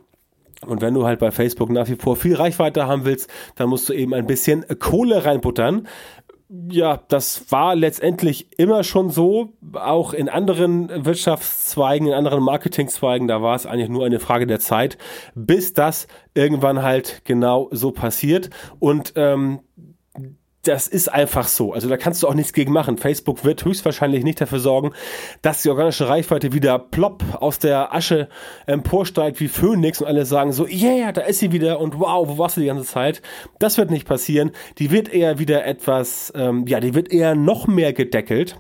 Und 0.66 0.82
wenn 0.82 0.94
du 0.94 1.06
halt 1.06 1.20
bei 1.20 1.32
Facebook 1.32 1.70
nach 1.70 1.90
wie 1.90 1.96
vor 1.96 2.16
viel 2.16 2.36
Reichweite 2.36 2.88
haben 2.88 3.06
willst, 3.06 3.30
dann 3.56 3.70
musst 3.70 3.90
du 3.90 3.94
eben 3.94 4.14
ein 4.14 4.26
bisschen 4.26 4.66
Kohle 4.80 5.26
reinbuttern 5.26 5.88
ja, 6.50 7.02
das 7.08 7.52
war 7.52 7.76
letztendlich 7.76 8.60
immer 8.60 8.84
schon 8.84 9.10
so, 9.10 9.54
auch 9.74 10.14
in 10.14 10.30
anderen 10.30 11.06
Wirtschaftszweigen, 11.06 12.08
in 12.08 12.14
anderen 12.14 12.44
Marketingzweigen, 12.44 13.28
da 13.28 13.42
war 13.42 13.56
es 13.56 13.66
eigentlich 13.66 13.90
nur 13.90 14.06
eine 14.06 14.20
Frage 14.20 14.46
der 14.46 14.60
Zeit, 14.60 14.98
bis 15.34 15.74
das 15.74 16.08
irgendwann 16.36 16.84
halt 16.84 17.22
genau 17.26 17.70
so 17.72 17.92
passiert. 17.92 18.52
Und 18.80 19.14
ähm, 19.16 19.62
das 20.68 20.88
ist 20.88 21.08
einfach 21.08 21.48
so. 21.48 21.74
Also 21.74 21.90
da 21.90 21.98
kannst 21.98 22.24
du 22.24 22.28
auch 22.28 22.34
nichts 22.34 22.54
gegen 22.54 22.74
machen. 22.74 22.98
Facebook 22.98 23.44
wird 23.44 23.64
höchstwahrscheinlich 23.66 24.24
nicht 24.24 24.42
dafür 24.42 24.60
sorgen, 24.60 24.92
dass 25.42 25.62
die 25.62 25.70
organische 25.70 26.08
Reichweite 26.08 26.54
wieder 26.54 26.80
plopp 26.80 27.24
aus 27.40 27.60
der 27.60 27.94
Asche 27.94 28.28
emporsteigt 28.66 29.40
wie 29.40 29.48
Phoenix 29.48 30.02
und 30.02 30.08
alle 30.08 30.26
sagen 30.26 30.52
so, 30.52 30.68
yeah, 30.68 31.12
da 31.12 31.22
ist 31.22 31.40
sie 31.40 31.52
wieder 31.52 31.80
und 31.80 32.00
wow, 32.00 32.28
wo 32.28 32.38
warst 32.38 32.58
du 32.58 32.62
die 32.62 32.68
ganze 32.68 32.86
Zeit? 32.86 33.22
Das 33.60 33.78
wird 33.78 33.92
nicht 33.92 34.08
passieren. 34.08 34.52
Die 34.80 34.92
wird 34.92 35.14
eher 35.14 35.40
wieder 35.40 35.66
etwas, 35.66 36.34
ähm, 36.36 36.66
ja, 36.68 36.80
die 36.80 36.94
wird 36.94 37.12
eher 37.12 37.36
noch 37.36 37.68
mehr 37.68 37.94
gedeckelt. 37.94 38.58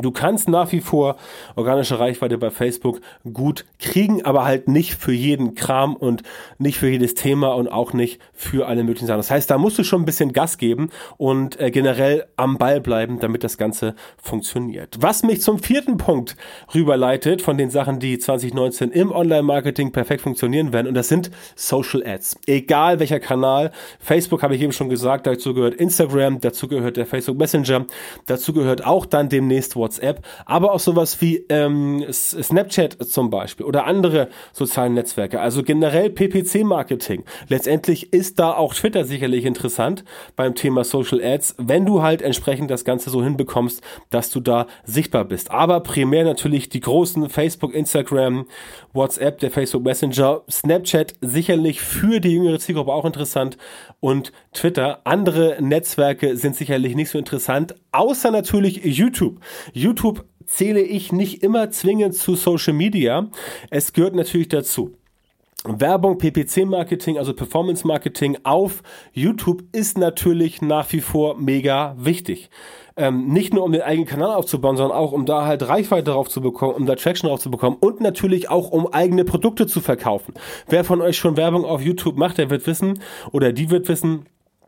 Du 0.00 0.10
kannst 0.12 0.48
nach 0.48 0.72
wie 0.72 0.80
vor 0.80 1.16
organische 1.56 1.98
Reichweite 1.98 2.38
bei 2.38 2.50
Facebook 2.50 3.00
gut 3.32 3.64
kriegen, 3.78 4.24
aber 4.24 4.44
halt 4.44 4.68
nicht 4.68 4.94
für 4.94 5.12
jeden 5.12 5.54
Kram 5.54 5.96
und 5.96 6.22
nicht 6.58 6.78
für 6.78 6.88
jedes 6.88 7.14
Thema 7.14 7.54
und 7.54 7.68
auch 7.68 7.92
nicht 7.92 8.20
für 8.32 8.66
alle 8.66 8.84
möglichen 8.84 9.06
Sachen. 9.06 9.18
Das 9.18 9.30
heißt, 9.30 9.50
da 9.50 9.58
musst 9.58 9.78
du 9.78 9.84
schon 9.84 10.02
ein 10.02 10.06
bisschen 10.06 10.32
Gas 10.32 10.58
geben 10.58 10.90
und 11.16 11.58
äh, 11.60 11.70
generell 11.70 12.26
am 12.36 12.58
Ball 12.58 12.80
bleiben, 12.80 13.18
damit 13.20 13.44
das 13.44 13.58
Ganze 13.58 13.94
funktioniert. 14.16 14.98
Was 15.00 15.22
mich 15.22 15.42
zum 15.42 15.58
vierten 15.58 15.96
Punkt 15.96 16.36
rüberleitet 16.74 17.42
von 17.42 17.58
den 17.58 17.70
Sachen, 17.70 17.98
die 17.98 18.18
2019 18.18 18.90
im 18.92 19.10
Online-Marketing 19.10 19.92
perfekt 19.92 20.22
funktionieren 20.22 20.72
werden, 20.72 20.88
und 20.88 20.94
das 20.94 21.08
sind 21.08 21.30
Social 21.56 22.06
Ads. 22.06 22.38
Egal 22.46 23.00
welcher 23.00 23.20
Kanal, 23.20 23.72
Facebook 23.98 24.42
habe 24.42 24.54
ich 24.54 24.62
eben 24.62 24.72
schon 24.72 24.88
gesagt, 24.88 25.26
dazu 25.26 25.54
gehört 25.54 25.74
Instagram, 25.74 26.40
dazu 26.40 26.68
gehört 26.68 26.96
der 26.96 27.06
Facebook 27.06 27.36
Messenger, 27.36 27.86
dazu 28.26 28.52
gehört 28.52 28.84
auch 28.84 29.04
dann 29.06 29.28
demnächst 29.28 29.74
WhatsApp 29.76 29.87
WhatsApp, 29.88 30.24
aber 30.44 30.72
auch 30.72 30.80
sowas 30.80 31.20
wie 31.20 31.44
ähm, 31.48 32.04
Snapchat 32.10 32.98
zum 33.08 33.30
Beispiel 33.30 33.64
oder 33.64 33.86
andere 33.86 34.28
sozialen 34.52 34.94
Netzwerke. 34.94 35.40
Also 35.40 35.62
generell 35.62 36.10
PPC-Marketing. 36.10 37.24
Letztendlich 37.48 38.12
ist 38.12 38.38
da 38.38 38.52
auch 38.52 38.74
Twitter 38.74 39.04
sicherlich 39.04 39.44
interessant 39.44 40.04
beim 40.36 40.54
Thema 40.54 40.84
Social 40.84 41.22
Ads, 41.22 41.56
wenn 41.58 41.86
du 41.86 42.02
halt 42.02 42.20
entsprechend 42.22 42.70
das 42.70 42.84
Ganze 42.84 43.10
so 43.10 43.22
hinbekommst, 43.22 43.82
dass 44.10 44.30
du 44.30 44.40
da 44.40 44.66
sichtbar 44.84 45.24
bist. 45.24 45.50
Aber 45.50 45.80
primär 45.80 46.24
natürlich 46.24 46.68
die 46.68 46.80
großen 46.80 47.30
Facebook, 47.30 47.74
Instagram, 47.74 48.46
WhatsApp, 48.92 49.38
der 49.38 49.50
Facebook 49.50 49.84
Messenger, 49.84 50.42
Snapchat 50.50 51.14
sicherlich 51.20 51.80
für 51.80 52.20
die 52.20 52.34
jüngere 52.34 52.58
Zielgruppe 52.58 52.92
auch 52.92 53.04
interessant 53.04 53.56
und 54.00 54.32
Twitter. 54.52 55.00
Andere 55.04 55.56
Netzwerke 55.60 56.36
sind 56.36 56.56
sicherlich 56.56 56.94
nicht 56.94 57.10
so 57.10 57.18
interessant, 57.18 57.74
außer 57.92 58.30
natürlich 58.30 58.84
YouTube. 58.84 59.40
YouTube 59.78 60.24
zähle 60.46 60.80
ich 60.80 61.12
nicht 61.12 61.42
immer 61.42 61.70
zwingend 61.70 62.14
zu 62.14 62.34
Social 62.34 62.74
Media. 62.74 63.28
Es 63.70 63.92
gehört 63.92 64.14
natürlich 64.14 64.48
dazu. 64.48 64.96
Werbung, 65.64 66.18
PPC-Marketing, 66.18 67.18
also 67.18 67.34
Performance-Marketing 67.34 68.38
auf 68.44 68.82
YouTube 69.12 69.64
ist 69.72 69.98
natürlich 69.98 70.62
nach 70.62 70.92
wie 70.92 71.00
vor 71.00 71.36
mega 71.36 71.96
wichtig. 71.98 72.48
Ähm, 72.96 73.28
nicht 73.28 73.52
nur 73.52 73.64
um 73.64 73.72
den 73.72 73.82
eigenen 73.82 74.06
Kanal 74.06 74.34
aufzubauen, 74.34 74.76
sondern 74.76 74.96
auch 74.96 75.12
um 75.12 75.26
da 75.26 75.46
halt 75.46 75.68
Reichweite 75.68 76.12
drauf 76.12 76.28
zu 76.28 76.40
bekommen, 76.40 76.74
um 76.74 76.86
da 76.86 76.94
Traction 76.94 77.28
drauf 77.28 77.40
zu 77.40 77.50
bekommen 77.50 77.76
und 77.80 78.00
natürlich 78.00 78.48
auch 78.48 78.70
um 78.70 78.86
eigene 78.92 79.24
Produkte 79.24 79.66
zu 79.66 79.80
verkaufen. 79.80 80.34
Wer 80.68 80.84
von 80.84 81.00
euch 81.00 81.16
schon 81.16 81.36
Werbung 81.36 81.64
auf 81.64 81.82
YouTube 81.82 82.16
macht, 82.16 82.38
der 82.38 82.50
wird 82.50 82.66
wissen 82.66 83.00
oder 83.32 83.52
die 83.52 83.70
wird 83.70 83.88
wissen, 83.88 84.26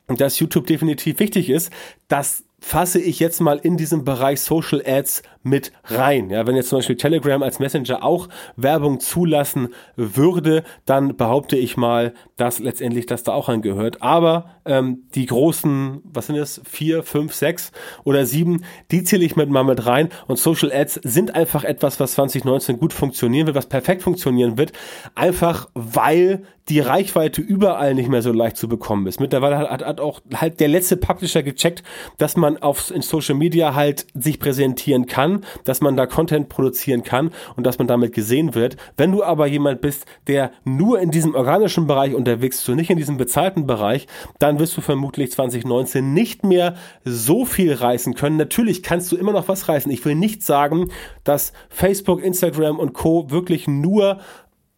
dass 0.09 0.39
YouTube 0.39 0.67
definitiv 0.67 1.21
wichtig 1.21 1.51
ist. 1.51 1.73
Das 2.09 2.45
fasse 2.61 3.01
ich 3.01 3.19
jetzt 3.19 3.41
mal 3.41 3.59
in 3.59 3.77
diesem 3.77 4.05
Bereich 4.05 4.41
Social 4.41 4.83
Ads 4.85 5.23
mit 5.43 5.73
rein. 5.85 6.29
Ja, 6.29 6.47
wenn 6.47 6.57
jetzt 6.57 6.69
zum 6.69 6.79
Beispiel 6.79 6.97
Telegram 6.97 7.43
als 7.43 7.59
Messenger 7.59 8.05
auch 8.05 8.29
Werbung 8.57 9.01
zulassen 9.01 9.69
würde, 9.97 10.65
dann 10.85 11.17
behaupte 11.17 11.57
ich 11.57 11.79
mal, 11.79 12.13
dass 12.37 12.59
letztendlich 12.59 13.07
das 13.07 13.23
da 13.23 13.33
auch 13.33 13.49
angehört. 13.49 14.03
Aber 14.03 14.51
ähm, 14.67 15.05
die 15.15 15.27
großen, 15.27 16.03
was 16.05 16.27
sind 16.27 16.37
das, 16.37 16.61
vier, 16.69 17.03
fünf, 17.03 17.33
sechs 17.33 17.73
oder 18.05 18.27
sieben, 18.27 18.65
die 18.91 19.03
zähle 19.03 19.25
ich 19.25 19.37
mit 19.37 19.49
mal 19.49 19.65
mit 19.65 19.87
rein. 19.87 20.11
Und 20.27 20.39
Social 20.39 20.71
Ads 20.71 21.01
sind 21.03 21.35
einfach 21.35 21.65
etwas, 21.65 21.99
was 21.99 22.13
2019 22.13 22.79
gut 22.79 22.93
funktionieren 22.93 23.47
wird, 23.47 23.57
was 23.57 23.67
perfekt 23.67 24.03
funktionieren 24.03 24.59
wird, 24.59 24.73
einfach 25.15 25.69
weil 25.75 26.43
die 26.71 26.81
Reichweite 26.81 27.41
überall 27.41 27.95
nicht 27.95 28.09
mehr 28.09 28.23
so 28.23 28.33
leicht 28.33 28.57
zu 28.57 28.69
bekommen 28.69 29.09
ist. 29.09 29.19
Mittlerweile 29.21 29.59
hat, 29.59 29.85
hat 29.85 30.01
auch 30.01 30.21
halt 30.35 30.61
der 30.61 30.69
letzte 30.69 30.97
Publisher 30.97 31.43
gecheckt, 31.43 31.83
dass 32.17 32.37
man 32.37 32.59
auf 32.59 32.93
in 32.93 33.03
Social 33.03 33.35
Media 33.35 33.75
halt 33.75 34.07
sich 34.15 34.39
präsentieren 34.39 35.07
kann, 35.07 35.45
dass 35.65 35.81
man 35.81 35.97
da 35.97 36.07
Content 36.07 36.49
produzieren 36.49 37.03
kann 37.03 37.33
und 37.57 37.67
dass 37.67 37.79
man 37.79 37.89
damit 37.89 38.15
gesehen 38.15 38.55
wird. 38.55 38.77
Wenn 38.97 39.11
du 39.11 39.25
aber 39.25 39.49
jemand 39.49 39.81
bist, 39.81 40.07
der 40.29 40.53
nur 40.65 41.01
in 41.01 41.11
diesem 41.11 41.35
organischen 41.35 41.89
Bereich 41.89 42.15
unterwegs 42.15 42.61
ist 42.61 42.69
und 42.69 42.77
nicht 42.77 42.91
in 42.91 42.99
diesem 42.99 43.17
bezahlten 43.17 43.67
Bereich, 43.67 44.07
dann 44.39 44.61
wirst 44.61 44.77
du 44.77 44.81
vermutlich 44.81 45.33
2019 45.33 46.15
nicht 46.15 46.45
mehr 46.45 46.77
so 47.05 47.45
viel 47.45 47.73
reißen 47.73 48.15
können. 48.15 48.37
Natürlich 48.37 48.85
kannst 48.85 49.11
du 49.11 49.17
immer 49.17 49.33
noch 49.33 49.49
was 49.49 49.69
reißen. 49.69 49.91
Ich 49.91 50.05
will 50.05 50.15
nicht 50.15 50.45
sagen, 50.45 50.91
dass 51.25 51.53
Facebook, 51.69 52.23
Instagram 52.23 52.79
und 52.79 52.93
Co. 52.93 53.29
wirklich 53.33 53.67
nur 53.67 54.21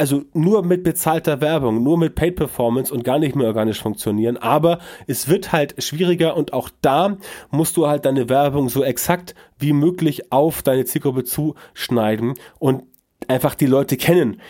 also 0.02 0.24
nur 0.34 0.64
mit 0.64 0.82
bezahlter 0.82 1.40
Werbung, 1.40 1.84
nur 1.84 1.96
mit 1.96 2.16
Paid 2.16 2.34
Performance 2.34 2.92
und 2.92 3.04
gar 3.04 3.20
nicht 3.20 3.36
mehr 3.36 3.46
organisch 3.46 3.80
funktionieren. 3.80 4.36
Aber 4.36 4.80
es 5.06 5.28
wird 5.28 5.52
halt 5.52 5.80
schwieriger 5.80 6.36
und 6.36 6.52
auch 6.52 6.70
da 6.80 7.18
musst 7.52 7.76
du 7.76 7.86
halt 7.86 8.04
deine 8.04 8.28
Werbung 8.28 8.68
so 8.68 8.82
exakt 8.82 9.36
wie 9.60 9.72
möglich 9.72 10.32
auf 10.32 10.64
deine 10.64 10.86
Zielgruppe 10.86 11.22
zuschneiden 11.22 12.34
und 12.58 12.82
einfach 13.28 13.54
die 13.54 13.66
Leute 13.66 13.96
kennen 13.96 14.40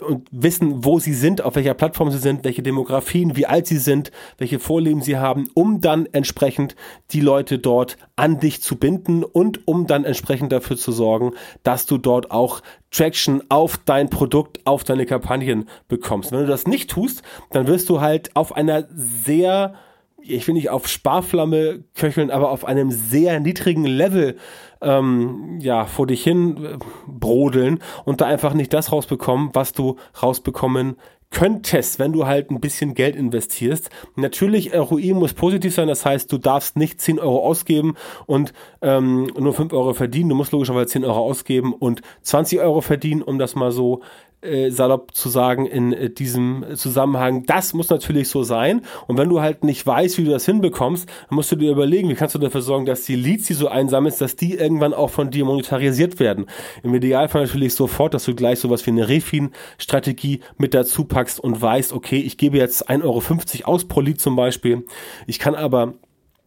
und 0.00 0.26
wissen, 0.30 0.84
wo 0.84 0.98
sie 0.98 1.14
sind, 1.14 1.42
auf 1.42 1.54
welcher 1.54 1.74
Plattform 1.74 2.10
sie 2.10 2.18
sind, 2.18 2.44
welche 2.44 2.62
Demografien, 2.62 3.36
wie 3.36 3.46
alt 3.46 3.66
sie 3.66 3.78
sind, 3.78 4.10
welche 4.38 4.58
Vorlieben 4.58 5.00
sie 5.00 5.16
haben, 5.16 5.48
um 5.54 5.80
dann 5.80 6.06
entsprechend 6.06 6.74
die 7.10 7.20
Leute 7.20 7.58
dort 7.58 7.96
an 8.16 8.38
dich 8.40 8.62
zu 8.62 8.76
binden 8.76 9.24
und 9.24 9.66
um 9.66 9.86
dann 9.86 10.04
entsprechend 10.04 10.52
dafür 10.52 10.76
zu 10.76 10.92
sorgen, 10.92 11.32
dass 11.62 11.86
du 11.86 11.98
dort 11.98 12.30
auch 12.30 12.62
Traction 12.90 13.42
auf 13.48 13.78
dein 13.78 14.10
Produkt, 14.10 14.60
auf 14.66 14.84
deine 14.84 15.06
Kampagnen 15.06 15.68
bekommst. 15.88 16.32
Wenn 16.32 16.40
du 16.40 16.46
das 16.46 16.66
nicht 16.66 16.90
tust, 16.90 17.22
dann 17.50 17.66
wirst 17.66 17.88
du 17.88 18.00
halt 18.00 18.34
auf 18.34 18.54
einer 18.54 18.86
sehr 19.24 19.74
ich 20.22 20.46
will 20.46 20.54
nicht 20.54 20.70
auf 20.70 20.88
Sparflamme 20.88 21.84
köcheln, 21.94 22.30
aber 22.30 22.50
auf 22.50 22.64
einem 22.64 22.90
sehr 22.90 23.40
niedrigen 23.40 23.84
Level 23.84 24.36
ähm, 24.80 25.58
ja 25.60 25.84
vor 25.84 26.06
dich 26.06 26.22
hin 26.22 26.64
äh, 26.64 26.78
brodeln 27.06 27.80
und 28.04 28.20
da 28.20 28.26
einfach 28.26 28.54
nicht 28.54 28.72
das 28.72 28.92
rausbekommen, 28.92 29.50
was 29.52 29.72
du 29.72 29.96
rausbekommen 30.22 30.96
könntest, 31.32 31.98
wenn 31.98 32.12
du 32.12 32.26
halt 32.26 32.50
ein 32.50 32.60
bisschen 32.60 32.94
Geld 32.94 33.16
investierst. 33.16 33.90
Natürlich, 34.16 34.74
ROI 34.74 35.14
muss 35.14 35.32
positiv 35.32 35.74
sein, 35.74 35.88
das 35.88 36.04
heißt, 36.04 36.30
du 36.30 36.38
darfst 36.38 36.76
nicht 36.76 37.00
10 37.00 37.18
Euro 37.18 37.44
ausgeben 37.44 37.94
und 38.26 38.52
ähm, 38.82 39.30
nur 39.38 39.54
5 39.54 39.72
Euro 39.72 39.94
verdienen. 39.94 40.28
Du 40.28 40.34
musst 40.34 40.52
logischerweise 40.52 40.88
10 40.88 41.04
Euro 41.04 41.20
ausgeben 41.20 41.72
und 41.72 42.02
20 42.20 42.60
Euro 42.60 42.82
verdienen, 42.82 43.22
um 43.22 43.38
das 43.38 43.54
mal 43.54 43.72
so 43.72 44.02
äh, 44.42 44.70
salopp 44.70 45.14
zu 45.14 45.28
sagen 45.28 45.66
in 45.66 45.92
äh, 45.92 46.10
diesem 46.10 46.64
Zusammenhang. 46.74 47.44
Das 47.46 47.74
muss 47.74 47.88
natürlich 47.90 48.28
so 48.28 48.42
sein. 48.42 48.82
Und 49.06 49.18
wenn 49.18 49.28
du 49.28 49.40
halt 49.40 49.64
nicht 49.64 49.86
weißt, 49.86 50.18
wie 50.18 50.24
du 50.24 50.30
das 50.30 50.44
hinbekommst, 50.44 51.08
dann 51.28 51.36
musst 51.36 51.52
du 51.52 51.56
dir 51.56 51.70
überlegen, 51.70 52.08
wie 52.08 52.14
kannst 52.14 52.34
du 52.34 52.38
dafür 52.38 52.62
sorgen, 52.62 52.86
dass 52.86 53.04
die 53.04 53.16
Leads, 53.16 53.46
die 53.46 53.54
du 53.54 53.68
einsammelst, 53.68 54.20
dass 54.20 54.36
die 54.36 54.54
irgendwann 54.54 54.94
auch 54.94 55.10
von 55.10 55.30
dir 55.30 55.44
monetarisiert 55.44 56.20
werden. 56.20 56.46
Im 56.82 56.94
Idealfall 56.94 57.44
natürlich 57.44 57.74
sofort, 57.74 58.14
dass 58.14 58.24
du 58.24 58.34
gleich 58.34 58.58
sowas 58.58 58.86
wie 58.86 58.90
eine 58.90 59.08
Refin-Strategie 59.08 60.40
mit 60.58 60.74
dazu 60.74 61.04
packst 61.04 61.40
und 61.40 61.60
weißt, 61.60 61.92
okay, 61.92 62.18
ich 62.18 62.36
gebe 62.36 62.58
jetzt 62.58 62.88
1,50 62.90 63.02
Euro 63.64 63.72
aus 63.72 63.86
pro 63.86 64.00
Lead 64.00 64.20
zum 64.20 64.36
Beispiel. 64.36 64.84
Ich 65.26 65.38
kann 65.38 65.54
aber 65.54 65.94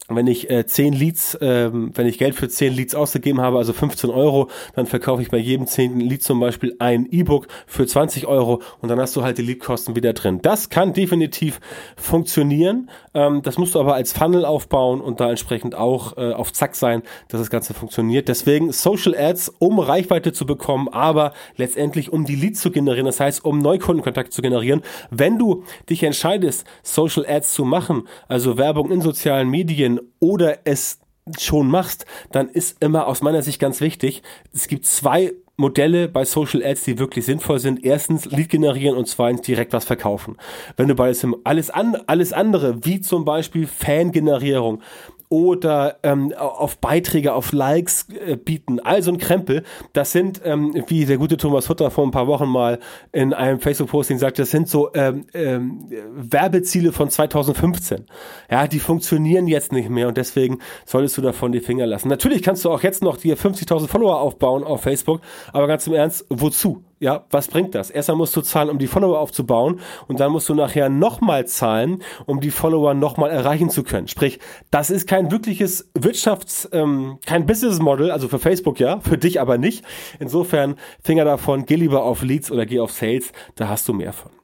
wenn 0.08 0.28
ich 0.28 0.52
äh, 0.52 0.66
10 0.66 0.94
Leads, 0.94 1.38
ähm, 1.42 1.92
wenn 1.96 2.06
ich 2.06 2.20
Geld 2.20 2.36
für 2.36 2.48
10 2.48 2.74
Leads 2.74 2.94
ausgegeben 2.94 3.42
habe, 3.42 3.58
also 3.58 3.74
15 3.74 4.12
Euro, 4.12 4.50
dann 4.76 4.86
verkaufe 4.86 5.24
ich 5.24 5.30
bei 5.30 5.38
jedem 5.38 5.66
10. 5.66 6.00
Lead 6.00 6.22
zum 6.22 6.40
Beispiel 6.40 6.76
ein 6.78 7.08
E-Book 7.10 7.48
für 7.66 7.88
20 7.88 8.28
Euro 8.28 8.62
und 8.82 8.90
dann 8.90 9.00
hast 9.00 9.16
du 9.16 9.24
halt 9.24 9.40
die 9.40 9.42
Leadkosten 9.42 9.96
wieder 9.96 10.14
drin. 10.14 10.42
Das 10.44 10.70
kann 10.70 10.94
definitiv 10.94 11.60
funktionieren. 11.98 12.92
Ähm, 13.16 13.42
das 13.42 13.58
musst 13.58 13.74
du 13.74 13.80
aber 13.80 13.96
als 13.96 14.14
Funnel 14.14 14.46
aufbauen 14.46 15.02
und 15.02 15.20
da 15.20 15.30
entsprechend 15.32 15.74
auch 15.74 16.18
äh, 16.18 16.34
auf 16.34 16.54
Zack 16.54 16.76
sein, 16.76 17.02
dass 17.30 17.42
das 17.42 17.50
Ganze 17.50 17.74
funktioniert. 17.74 18.28
Deswegen 18.28 18.72
Social 18.72 19.16
Ads, 19.16 19.56
um 19.58 19.80
Reichweite 19.80 20.34
zu 20.34 20.46
bekommen, 20.46 20.88
aber 20.88 21.34
letztendlich 21.58 22.14
um 22.14 22.26
die 22.26 22.36
Leads 22.36 22.62
zu 22.62 22.70
generieren, 22.70 23.08
das 23.08 23.20
heißt, 23.20 23.44
um 23.44 23.58
Neukundenkontakt 23.58 24.34
zu 24.34 24.44
generieren. 24.44 24.84
Wenn 25.10 25.40
du 25.40 25.64
dich 25.90 26.04
entscheidest, 26.04 26.66
Social 26.84 27.26
Ads 27.28 27.56
zu 27.56 27.66
machen, 27.66 28.08
also 28.28 28.60
Werbung 28.60 28.92
in 28.92 29.02
sozialen 29.02 29.50
Medien, 29.50 29.95
oder 30.20 30.60
es 30.66 31.00
schon 31.40 31.68
machst, 31.70 32.06
dann 32.32 32.50
ist 32.50 32.82
immer 32.82 33.08
aus 33.08 33.22
meiner 33.22 33.42
Sicht 33.42 33.60
ganz 33.60 33.82
wichtig, 33.82 34.22
es 34.54 34.68
gibt 34.68 34.86
zwei 34.86 35.34
Modelle 35.58 36.10
bei 36.10 36.26
Social 36.26 36.64
Ads, 36.64 36.84
die 36.84 37.00
wirklich 37.00 37.26
sinnvoll 37.26 37.60
sind. 37.60 37.84
Erstens 37.86 38.26
Lead 38.26 38.50
generieren 38.50 38.98
und 38.98 39.08
zweitens 39.08 39.42
direkt 39.42 39.72
was 39.74 39.86
verkaufen. 39.86 40.36
Wenn 40.76 40.88
du 40.88 40.96
beides 40.96 41.26
alles, 41.46 41.70
an, 41.70 41.96
alles 42.08 42.34
andere, 42.34 42.84
wie 42.86 43.00
zum 43.00 43.24
Beispiel 43.24 43.66
Fangenerierung, 43.66 44.82
oder 45.30 45.98
ähm, 46.04 46.34
auf 46.34 46.78
Beiträge, 46.78 47.34
auf 47.34 47.52
Likes 47.52 48.08
äh, 48.10 48.38
bieten. 48.38 48.80
Also 48.80 49.12
ein 49.12 49.18
Krempel. 49.18 49.64
Das 49.94 50.12
sind, 50.12 50.42
ähm, 50.46 50.74
wie 50.88 51.06
der 51.06 51.18
gute 51.18 51.38
Thomas 51.38 51.68
Hutter 51.68 51.92
vor 51.92 52.06
ein 52.06 52.12
paar 52.12 52.28
Wochen 52.28 52.48
mal 52.48 52.80
in 53.12 53.34
einem 53.34 53.60
Facebook-Posting 53.60 54.18
sagt, 54.18 54.40
das 54.40 54.52
sind 54.52 54.70
so 54.70 54.94
ähm, 54.94 55.26
ähm, 55.34 55.90
Werbeziele 56.14 56.92
von 56.92 57.10
2015. 57.10 58.06
Ja, 58.50 58.68
die 58.68 58.80
funktionieren 58.80 59.48
jetzt 59.48 59.72
nicht 59.72 59.90
mehr 59.90 60.08
und 60.08 60.18
deswegen 60.18 60.60
solltest 60.86 61.18
du 61.18 61.22
davon 61.22 61.52
die 61.52 61.60
Finger 61.60 61.86
lassen. 61.86 62.08
Natürlich 62.08 62.42
kannst 62.42 62.64
du 62.64 62.72
auch 62.72 62.84
jetzt 62.84 63.04
noch 63.04 63.18
dir 63.18 63.38
50.000 63.38 63.88
Follower 63.88 64.20
aufbauen 64.22 64.64
auf 64.64 64.84
Facebook, 64.84 65.22
aber 65.52 65.68
ganz 65.68 65.88
im 65.88 65.94
Ernst, 65.94 66.26
wozu? 66.30 66.85
Ja, 67.00 67.26
was 67.30 67.50
bringt 67.50 67.76
das? 67.76 67.90
Erstmal 67.90 68.18
musst 68.18 68.36
du 68.38 68.42
zahlen, 68.42 68.70
um 68.70 68.80
die 68.80 68.88
Follower 68.88 69.20
aufzubauen 69.20 69.82
und 70.08 70.22
dann 70.22 70.32
musst 70.32 70.48
du 70.48 70.56
nachher 70.56 70.88
nochmal 70.88 71.46
zahlen, 71.46 72.02
um 72.26 72.40
die 72.40 72.52
Follower 72.52 72.94
nochmal 72.94 73.32
erreichen 73.32 73.70
zu 73.70 73.84
können. 73.84 74.08
Sprich, 74.08 74.40
das 74.72 74.90
ist 74.90 75.06
kein 75.06 75.30
wirkliches 75.30 75.92
Wirtschafts-, 75.94 76.70
ähm, 76.72 77.20
kein 77.26 77.46
Business 77.46 77.80
Model, 77.80 78.12
also 78.12 78.30
für 78.30 78.40
Facebook 78.40 78.80
ja, 78.80 79.02
für 79.02 79.18
dich 79.18 79.42
aber 79.42 79.58
nicht. 79.58 79.84
Insofern, 80.20 80.76
Finger 81.04 81.26
davon, 81.26 81.66
geh 81.66 81.76
lieber 81.76 82.04
auf 82.04 82.24
Leads 82.24 82.50
oder 82.50 82.66
geh 82.66 82.80
auf 82.80 82.92
Sales, 82.92 83.34
da 83.56 83.68
hast 83.68 83.88
du 83.90 83.94
mehr 83.94 84.14
von 84.14 84.35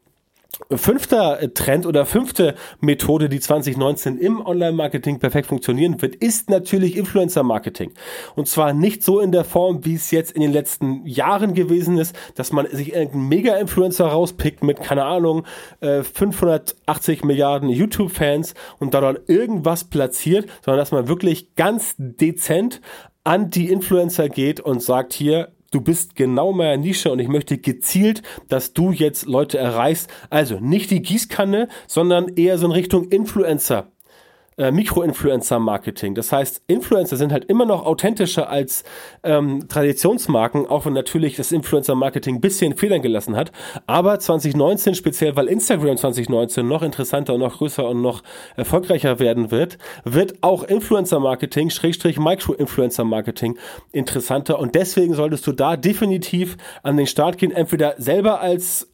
fünfter 0.70 1.54
Trend 1.54 1.86
oder 1.86 2.06
fünfte 2.06 2.56
Methode, 2.80 3.30
die 3.30 3.40
2019 3.40 4.18
im 4.18 4.46
Online-Marketing 4.46 5.20
perfekt 5.20 5.48
funktionieren 5.48 6.02
wird, 6.02 6.16
ist 6.16 6.50
natürlich 6.50 6.98
Influencer-Marketing. 6.98 7.94
Und 8.36 8.48
zwar 8.48 8.74
nicht 8.74 9.04
so 9.04 9.20
in 9.20 9.32
der 9.32 9.46
Form, 9.46 9.86
wie 9.86 9.96
es 9.96 10.12
jetzt 10.12 10.32
in 10.32 10.42
den 10.42 10.52
letzten 10.52 11.06
Jahren 11.06 11.54
gewesen 11.54 11.98
ist, 11.98 12.16
dass 12.36 12.52
man 12.52 12.68
sich 12.68 12.94
irgendeinen 12.94 13.30
Mega-Influencer 13.30 14.08
rauspickt 14.08 14.64
mit, 14.64 14.82
keine 14.82 15.06
Ahnung, 15.06 15.46
580 15.80 17.24
äh, 17.24 17.26
Milliarden 17.26 17.70
YouTube-Fans 17.70 18.54
und 18.80 18.94
da 18.94 19.02
dann 19.02 19.20
irgendwas 19.28 19.86
platziert, 19.86 20.50
sondern 20.64 20.80
dass 20.80 20.92
man 20.92 21.08
wirklich 21.08 21.56
ganz 21.56 21.96
dezent 21.98 22.82
an 23.24 23.50
die 23.50 23.70
Influencer 23.70 24.30
geht 24.30 24.60
und 24.60 24.82
sagt 24.82 25.14
hier, 25.14 25.50
du 25.72 25.82
bist 25.82 26.16
genau 26.16 26.54
meiner 26.54 26.78
Nische 26.78 27.12
und 27.12 27.20
ich 27.20 27.28
möchte 27.28 27.58
gezielt, 27.58 28.22
dass 28.50 28.74
du 28.74 28.92
jetzt 28.92 29.26
Leute 29.26 29.58
erreichst. 29.58 30.10
Also 30.30 30.60
nicht 30.60 30.92
die 30.92 31.02
Gießkanne, 31.02 31.68
sondern 31.88 32.36
eher 32.36 32.58
so 32.58 32.68
in 32.68 32.72
Richtung 32.74 33.10
Influencer 33.10 33.92
äh, 34.58 34.72
Mikroinfluencer-Marketing. 34.72 36.14
Das 36.14 36.32
heißt, 36.32 36.64
Influencer 36.68 37.18
sind 37.18 37.32
halt 37.32 37.46
immer 37.46 37.66
noch 37.66 37.86
authentischer 37.86 38.50
als 38.50 38.84
ähm, 39.24 39.68
Traditionsmarken, 39.68 40.68
auch 40.68 40.86
wenn 40.86 40.94
natürlich 40.94 41.36
das 41.36 41.52
Influencer-Marketing 41.52 42.36
ein 42.36 42.42
bisschen 42.42 42.76
Fehlern 42.76 43.02
gelassen 43.02 43.36
hat. 43.36 43.52
Aber 43.88 44.20
2019, 44.20 44.96
speziell 44.96 45.36
weil 45.36 45.48
Instagram 45.48 45.98
2019 45.98 46.68
noch 46.68 46.84
interessanter 46.84 47.34
und 47.34 47.40
noch 47.40 47.58
größer 47.58 47.88
und 47.88 48.02
noch 48.02 48.24
erfolgreicher 48.56 49.20
werden 49.20 49.52
wird, 49.52 49.78
wird 50.04 50.36
auch 50.42 50.64
Influencer-Marketing, 50.64 51.70
Schrägstrich 51.70 52.20
Micro-Influencer-Marketing 52.20 53.58
interessanter. 53.92 54.60
Und 54.60 54.76
deswegen 54.76 55.14
solltest 55.14 55.48
du 55.48 55.54
da 55.54 55.78
definitiv 55.78 56.58
an 56.84 56.98
den 56.98 57.08
Start 57.08 57.38
gehen, 57.38 57.52
entweder 57.52 57.96
selber 57.98 58.42
als 58.42 58.91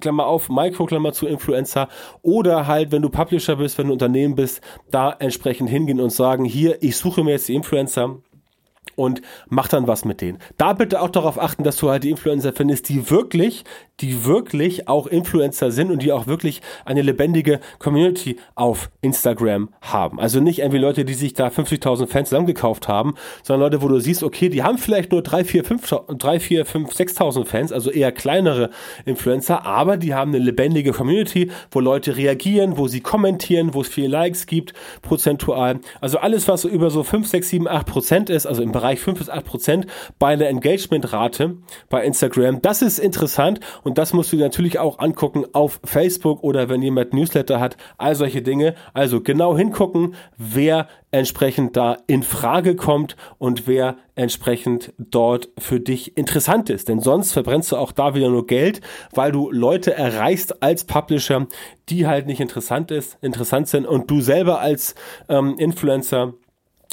Klammer 0.00 0.26
auf, 0.26 0.48
Micro, 0.48 0.86
Klammer 0.86 1.12
zu 1.12 1.26
Influencer 1.26 1.88
oder 2.22 2.66
halt, 2.66 2.92
wenn 2.92 3.02
du 3.02 3.10
Publisher 3.10 3.56
bist, 3.56 3.78
wenn 3.78 3.88
du 3.88 3.92
Unternehmen 3.92 4.34
bist, 4.34 4.60
da 4.90 5.10
entsprechend 5.18 5.68
hingehen 5.68 6.00
und 6.00 6.10
sagen, 6.10 6.44
hier, 6.44 6.82
ich 6.82 6.96
suche 6.96 7.22
mir 7.22 7.32
jetzt 7.32 7.48
die 7.48 7.54
Influencer, 7.54 8.16
und 8.96 9.22
mach 9.48 9.68
dann 9.68 9.86
was 9.86 10.04
mit 10.04 10.20
denen. 10.20 10.38
Da 10.56 10.72
bitte 10.72 11.00
auch 11.00 11.10
darauf 11.10 11.38
achten, 11.38 11.64
dass 11.64 11.76
du 11.76 11.88
halt 11.88 12.04
die 12.04 12.10
Influencer 12.10 12.52
findest, 12.52 12.88
die 12.88 13.10
wirklich, 13.10 13.64
die 14.02 14.24
wirklich 14.24 14.88
auch 14.88 15.06
Influencer 15.06 15.70
sind 15.70 15.90
und 15.90 16.02
die 16.02 16.12
auch 16.12 16.26
wirklich 16.26 16.60
eine 16.84 17.02
lebendige 17.02 17.60
Community 17.78 18.36
auf 18.56 18.90
Instagram 19.00 19.70
haben. 19.80 20.20
Also 20.20 20.40
nicht 20.40 20.58
irgendwie 20.58 20.78
Leute, 20.78 21.04
die 21.04 21.14
sich 21.14 21.34
da 21.34 21.48
50.000 21.48 22.08
Fans 22.08 22.28
zusammengekauft 22.28 22.88
haben, 22.88 23.14
sondern 23.42 23.70
Leute, 23.70 23.82
wo 23.82 23.88
du 23.88 24.00
siehst, 24.00 24.22
okay, 24.22 24.48
die 24.48 24.62
haben 24.62 24.78
vielleicht 24.78 25.12
nur 25.12 25.22
3, 25.22 25.44
4, 25.44 25.64
5, 25.64 25.94
3, 26.18 26.40
4, 26.40 26.66
5, 26.66 26.90
6.000 26.90 27.44
Fans, 27.44 27.72
also 27.72 27.90
eher 27.90 28.10
kleinere 28.10 28.70
Influencer, 29.04 29.64
aber 29.64 29.96
die 29.96 30.14
haben 30.14 30.34
eine 30.34 30.44
lebendige 30.44 30.92
Community, 30.92 31.50
wo 31.70 31.80
Leute 31.80 32.16
reagieren, 32.16 32.76
wo 32.76 32.88
sie 32.88 33.00
kommentieren, 33.00 33.74
wo 33.74 33.82
es 33.82 33.88
viele 33.88 34.08
Likes 34.08 34.46
gibt, 34.46 34.74
prozentual. 35.02 35.80
Also 36.00 36.18
alles, 36.18 36.48
was 36.48 36.64
über 36.64 36.90
so 36.90 37.04
5, 37.04 37.28
6, 37.28 37.48
7, 37.48 37.68
8 37.68 37.86
Prozent 37.86 38.30
ist, 38.30 38.46
also 38.46 38.62
im 38.62 38.72
Bereich 38.72 39.00
5 39.00 39.18
bis 39.18 39.30
8 39.30 39.44
Prozent 39.44 39.86
bei 40.18 40.32
einer 40.32 40.48
Engagementrate 40.48 41.56
bei 41.88 42.04
Instagram. 42.04 42.60
Das 42.62 42.82
ist 42.82 42.98
interessant 42.98 43.60
und 43.84 43.91
das 43.98 44.12
musst 44.12 44.32
du 44.32 44.36
dir 44.36 44.44
natürlich 44.44 44.78
auch 44.78 44.98
angucken 44.98 45.44
auf 45.52 45.80
Facebook 45.84 46.42
oder 46.42 46.68
wenn 46.68 46.82
jemand 46.82 47.12
Newsletter 47.12 47.60
hat, 47.60 47.76
all 47.98 48.14
solche 48.14 48.42
Dinge. 48.42 48.74
Also 48.94 49.20
genau 49.20 49.56
hingucken, 49.56 50.14
wer 50.36 50.88
entsprechend 51.10 51.76
da 51.76 51.98
in 52.06 52.22
Frage 52.22 52.74
kommt 52.74 53.16
und 53.38 53.66
wer 53.66 53.96
entsprechend 54.14 54.92
dort 54.98 55.50
für 55.58 55.80
dich 55.80 56.16
interessant 56.16 56.70
ist. 56.70 56.88
Denn 56.88 57.00
sonst 57.00 57.32
verbrennst 57.32 57.72
du 57.72 57.76
auch 57.76 57.92
da 57.92 58.14
wieder 58.14 58.30
nur 58.30 58.46
Geld, 58.46 58.80
weil 59.12 59.32
du 59.32 59.50
Leute 59.50 59.94
erreichst 59.94 60.62
als 60.62 60.84
Publisher, 60.84 61.46
die 61.88 62.06
halt 62.06 62.26
nicht 62.26 62.40
interessant 62.40 62.90
ist, 62.90 63.18
interessant 63.20 63.68
sind 63.68 63.86
und 63.86 64.10
du 64.10 64.20
selber 64.20 64.60
als 64.60 64.94
ähm, 65.28 65.56
Influencer 65.58 66.34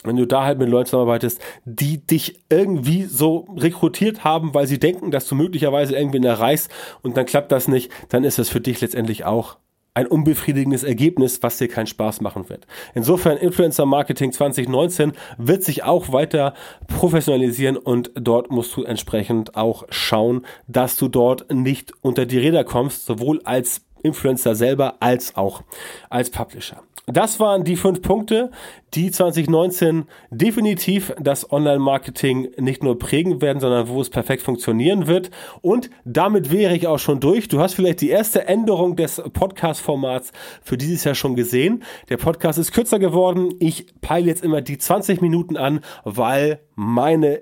wenn 0.03 0.15
du 0.15 0.25
da 0.25 0.43
halt 0.43 0.59
mit 0.59 0.69
Leuten 0.69 0.87
zusammenarbeitest, 0.87 1.41
die 1.65 2.05
dich 2.05 2.39
irgendwie 2.49 3.03
so 3.03 3.47
rekrutiert 3.57 4.23
haben, 4.23 4.53
weil 4.53 4.67
sie 4.67 4.79
denken, 4.79 5.11
dass 5.11 5.27
du 5.27 5.35
möglicherweise 5.35 5.95
irgendwen 5.95 6.23
erreichst 6.23 6.71
und 7.01 7.17
dann 7.17 7.25
klappt 7.25 7.51
das 7.51 7.67
nicht, 7.67 7.91
dann 8.09 8.23
ist 8.23 8.39
das 8.39 8.49
für 8.49 8.61
dich 8.61 8.81
letztendlich 8.81 9.25
auch 9.25 9.57
ein 9.99 10.07
unbefriedigendes 10.07 10.83
Ergebnis, 10.83 11.41
was 11.41 11.57
dir 11.57 11.67
keinen 11.67 11.87
Spaß 11.87 12.21
machen 12.21 12.47
wird. 12.47 12.67
Insofern 12.93 13.37
Influencer 13.37 13.85
Marketing 13.85 14.31
2019 14.31 15.13
wird 15.37 15.63
sich 15.63 15.83
auch 15.83 16.13
weiter 16.13 16.53
professionalisieren 16.87 17.75
und 17.75 18.11
dort 18.15 18.51
musst 18.51 18.75
du 18.77 18.83
entsprechend 18.83 19.55
auch 19.57 19.83
schauen, 19.89 20.45
dass 20.67 20.95
du 20.95 21.07
dort 21.09 21.51
nicht 21.51 21.91
unter 22.01 22.25
die 22.25 22.37
Räder 22.37 22.63
kommst, 22.63 23.05
sowohl 23.05 23.41
als 23.43 23.81
Influencer 24.03 24.55
selber 24.55 24.97
als 24.99 25.35
auch 25.35 25.63
als 26.09 26.29
Publisher. 26.29 26.83
Das 27.11 27.39
waren 27.39 27.63
die 27.63 27.75
fünf 27.75 28.03
Punkte, 28.03 28.51
die 28.93 29.09
2019 29.09 30.05
definitiv 30.29 31.11
das 31.19 31.51
Online-Marketing 31.51 32.51
nicht 32.57 32.83
nur 32.83 32.99
prägen 32.99 33.41
werden, 33.41 33.59
sondern 33.59 33.87
wo 33.87 33.99
es 33.99 34.11
perfekt 34.11 34.43
funktionieren 34.43 35.07
wird. 35.07 35.31
Und 35.61 35.89
damit 36.05 36.51
wäre 36.51 36.75
ich 36.75 36.85
auch 36.85 36.99
schon 36.99 37.19
durch. 37.19 37.47
Du 37.47 37.59
hast 37.59 37.73
vielleicht 37.73 38.01
die 38.01 38.09
erste 38.09 38.47
Änderung 38.47 38.95
des 38.95 39.23
Podcast-Formats 39.33 40.31
für 40.61 40.77
dieses 40.77 41.03
Jahr 41.03 41.15
schon 41.15 41.35
gesehen. 41.35 41.83
Der 42.09 42.17
Podcast 42.17 42.59
ist 42.59 42.73
kürzer 42.73 42.99
geworden. 42.99 43.55
Ich 43.59 43.87
peile 44.01 44.27
jetzt 44.27 44.43
immer 44.43 44.61
die 44.61 44.77
20 44.77 45.19
Minuten 45.19 45.57
an, 45.57 45.79
weil 46.03 46.59
meine 46.75 47.41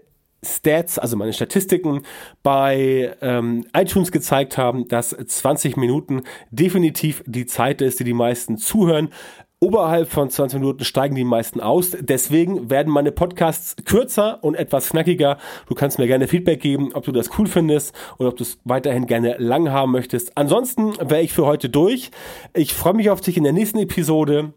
Stats, 0.55 0.97
also 0.97 1.17
meine 1.17 1.33
Statistiken 1.33 2.01
bei 2.43 3.15
ähm, 3.21 3.65
iTunes 3.75 4.11
gezeigt 4.11 4.57
haben, 4.57 4.87
dass 4.87 5.09
20 5.09 5.77
Minuten 5.77 6.23
definitiv 6.51 7.23
die 7.25 7.45
Zeit 7.45 7.81
ist, 7.81 7.99
die 7.99 8.03
die 8.03 8.13
meisten 8.13 8.57
zuhören. 8.57 9.09
Oberhalb 9.59 10.09
von 10.09 10.29
20 10.29 10.59
Minuten 10.59 10.83
steigen 10.83 11.15
die 11.15 11.23
meisten 11.23 11.59
aus. 11.59 11.97
Deswegen 11.99 12.69
werden 12.69 12.93
meine 12.93 13.11
Podcasts 13.11 13.75
kürzer 13.85 14.37
und 14.43 14.53
etwas 14.53 14.89
knackiger. 14.89 15.39
Du 15.67 15.73
kannst 15.73 15.97
mir 15.97 16.05
gerne 16.05 16.27
Feedback 16.27 16.61
geben, 16.61 16.91
ob 16.93 17.05
du 17.05 17.11
das 17.11 17.31
cool 17.39 17.47
findest 17.47 17.95
oder 18.19 18.29
ob 18.29 18.37
du 18.37 18.43
es 18.43 18.59
weiterhin 18.65 19.07
gerne 19.07 19.35
lang 19.39 19.71
haben 19.71 19.91
möchtest. 19.91 20.37
Ansonsten 20.37 20.93
wäre 20.97 21.23
ich 21.23 21.33
für 21.33 21.47
heute 21.47 21.69
durch. 21.69 22.11
Ich 22.53 22.75
freue 22.75 22.93
mich 22.93 23.09
auf 23.09 23.19
dich 23.19 23.35
in 23.35 23.43
der 23.43 23.53
nächsten 23.53 23.79
Episode 23.79 24.53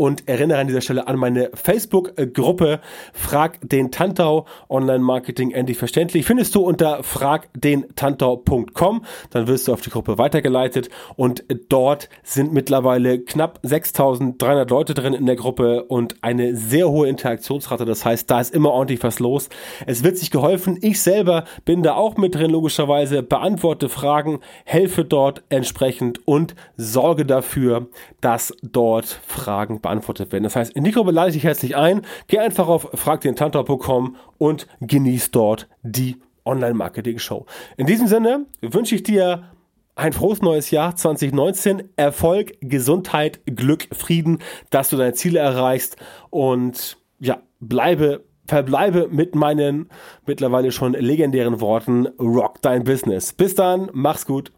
und 0.00 0.26
erinnere 0.26 0.60
an 0.60 0.66
dieser 0.66 0.80
Stelle 0.80 1.08
an 1.08 1.18
meine 1.18 1.50
Facebook-Gruppe 1.52 2.80
Frag 3.12 3.58
den 3.60 3.90
Tantau 3.90 4.46
Online 4.70 5.00
Marketing 5.00 5.50
endlich 5.50 5.76
verständlich. 5.76 6.24
Findest 6.24 6.54
du 6.54 6.62
unter 6.62 7.02
fragdentantau.com, 7.02 9.04
dann 9.28 9.46
wirst 9.46 9.68
du 9.68 9.74
auf 9.74 9.82
die 9.82 9.90
Gruppe 9.90 10.16
weitergeleitet 10.16 10.88
und 11.16 11.44
dort 11.68 12.08
sind 12.22 12.54
mittlerweile 12.54 13.20
knapp 13.20 13.58
6300 13.62 14.70
Leute 14.70 14.94
drin 14.94 15.12
in 15.12 15.26
der 15.26 15.36
Gruppe 15.36 15.84
und 15.84 16.16
eine 16.22 16.56
sehr 16.56 16.88
hohe 16.88 17.06
Interaktionsrate. 17.06 17.84
Das 17.84 18.06
heißt, 18.06 18.30
da 18.30 18.40
ist 18.40 18.54
immer 18.54 18.70
ordentlich 18.70 19.02
was 19.02 19.18
los. 19.18 19.50
Es 19.84 20.02
wird 20.02 20.16
sich 20.16 20.30
geholfen. 20.30 20.78
Ich 20.80 21.02
selber 21.02 21.44
bin 21.66 21.82
da 21.82 21.92
auch 21.92 22.16
mit 22.16 22.36
drin, 22.36 22.50
logischerweise, 22.50 23.22
beantworte 23.22 23.90
Fragen, 23.90 24.40
helfe 24.64 25.04
dort 25.04 25.42
entsprechend 25.50 26.26
und 26.26 26.54
sorge 26.78 27.26
dafür, 27.26 27.88
dass 28.22 28.56
dort 28.62 29.20
Fragen 29.26 29.74
beantwortet 29.74 29.89
beantwortet 29.90 30.32
werden. 30.32 30.44
Das 30.44 30.56
heißt, 30.56 30.72
in 30.72 30.84
die 30.84 30.92
Gruppe 30.92 31.10
lade 31.10 31.30
ich 31.30 31.34
dich 31.34 31.44
herzlich 31.44 31.76
ein. 31.76 32.02
Geh 32.28 32.38
einfach 32.38 32.68
auf 32.68 32.88
fragdentantor.com 32.94 34.16
und 34.38 34.66
genieß 34.80 35.32
dort 35.32 35.68
die 35.82 36.16
Online-Marketing-Show. 36.44 37.46
In 37.76 37.86
diesem 37.86 38.06
Sinne 38.06 38.46
wünsche 38.62 38.94
ich 38.94 39.02
dir 39.02 39.50
ein 39.96 40.12
frohes 40.12 40.40
neues 40.40 40.70
Jahr 40.70 40.94
2019. 40.94 41.90
Erfolg, 41.96 42.52
Gesundheit, 42.60 43.40
Glück, 43.44 43.88
Frieden, 43.92 44.38
dass 44.70 44.88
du 44.88 44.96
deine 44.96 45.12
Ziele 45.14 45.40
erreichst 45.40 45.96
und 46.30 46.96
ja, 47.18 47.42
bleibe 47.58 48.24
verbleibe 48.46 49.06
mit 49.12 49.36
meinen 49.36 49.88
mittlerweile 50.26 50.72
schon 50.72 50.94
legendären 50.94 51.60
Worten 51.60 52.06
Rock 52.18 52.60
dein 52.62 52.82
Business. 52.82 53.32
Bis 53.32 53.54
dann, 53.54 53.90
mach's 53.92 54.26
gut. 54.26 54.50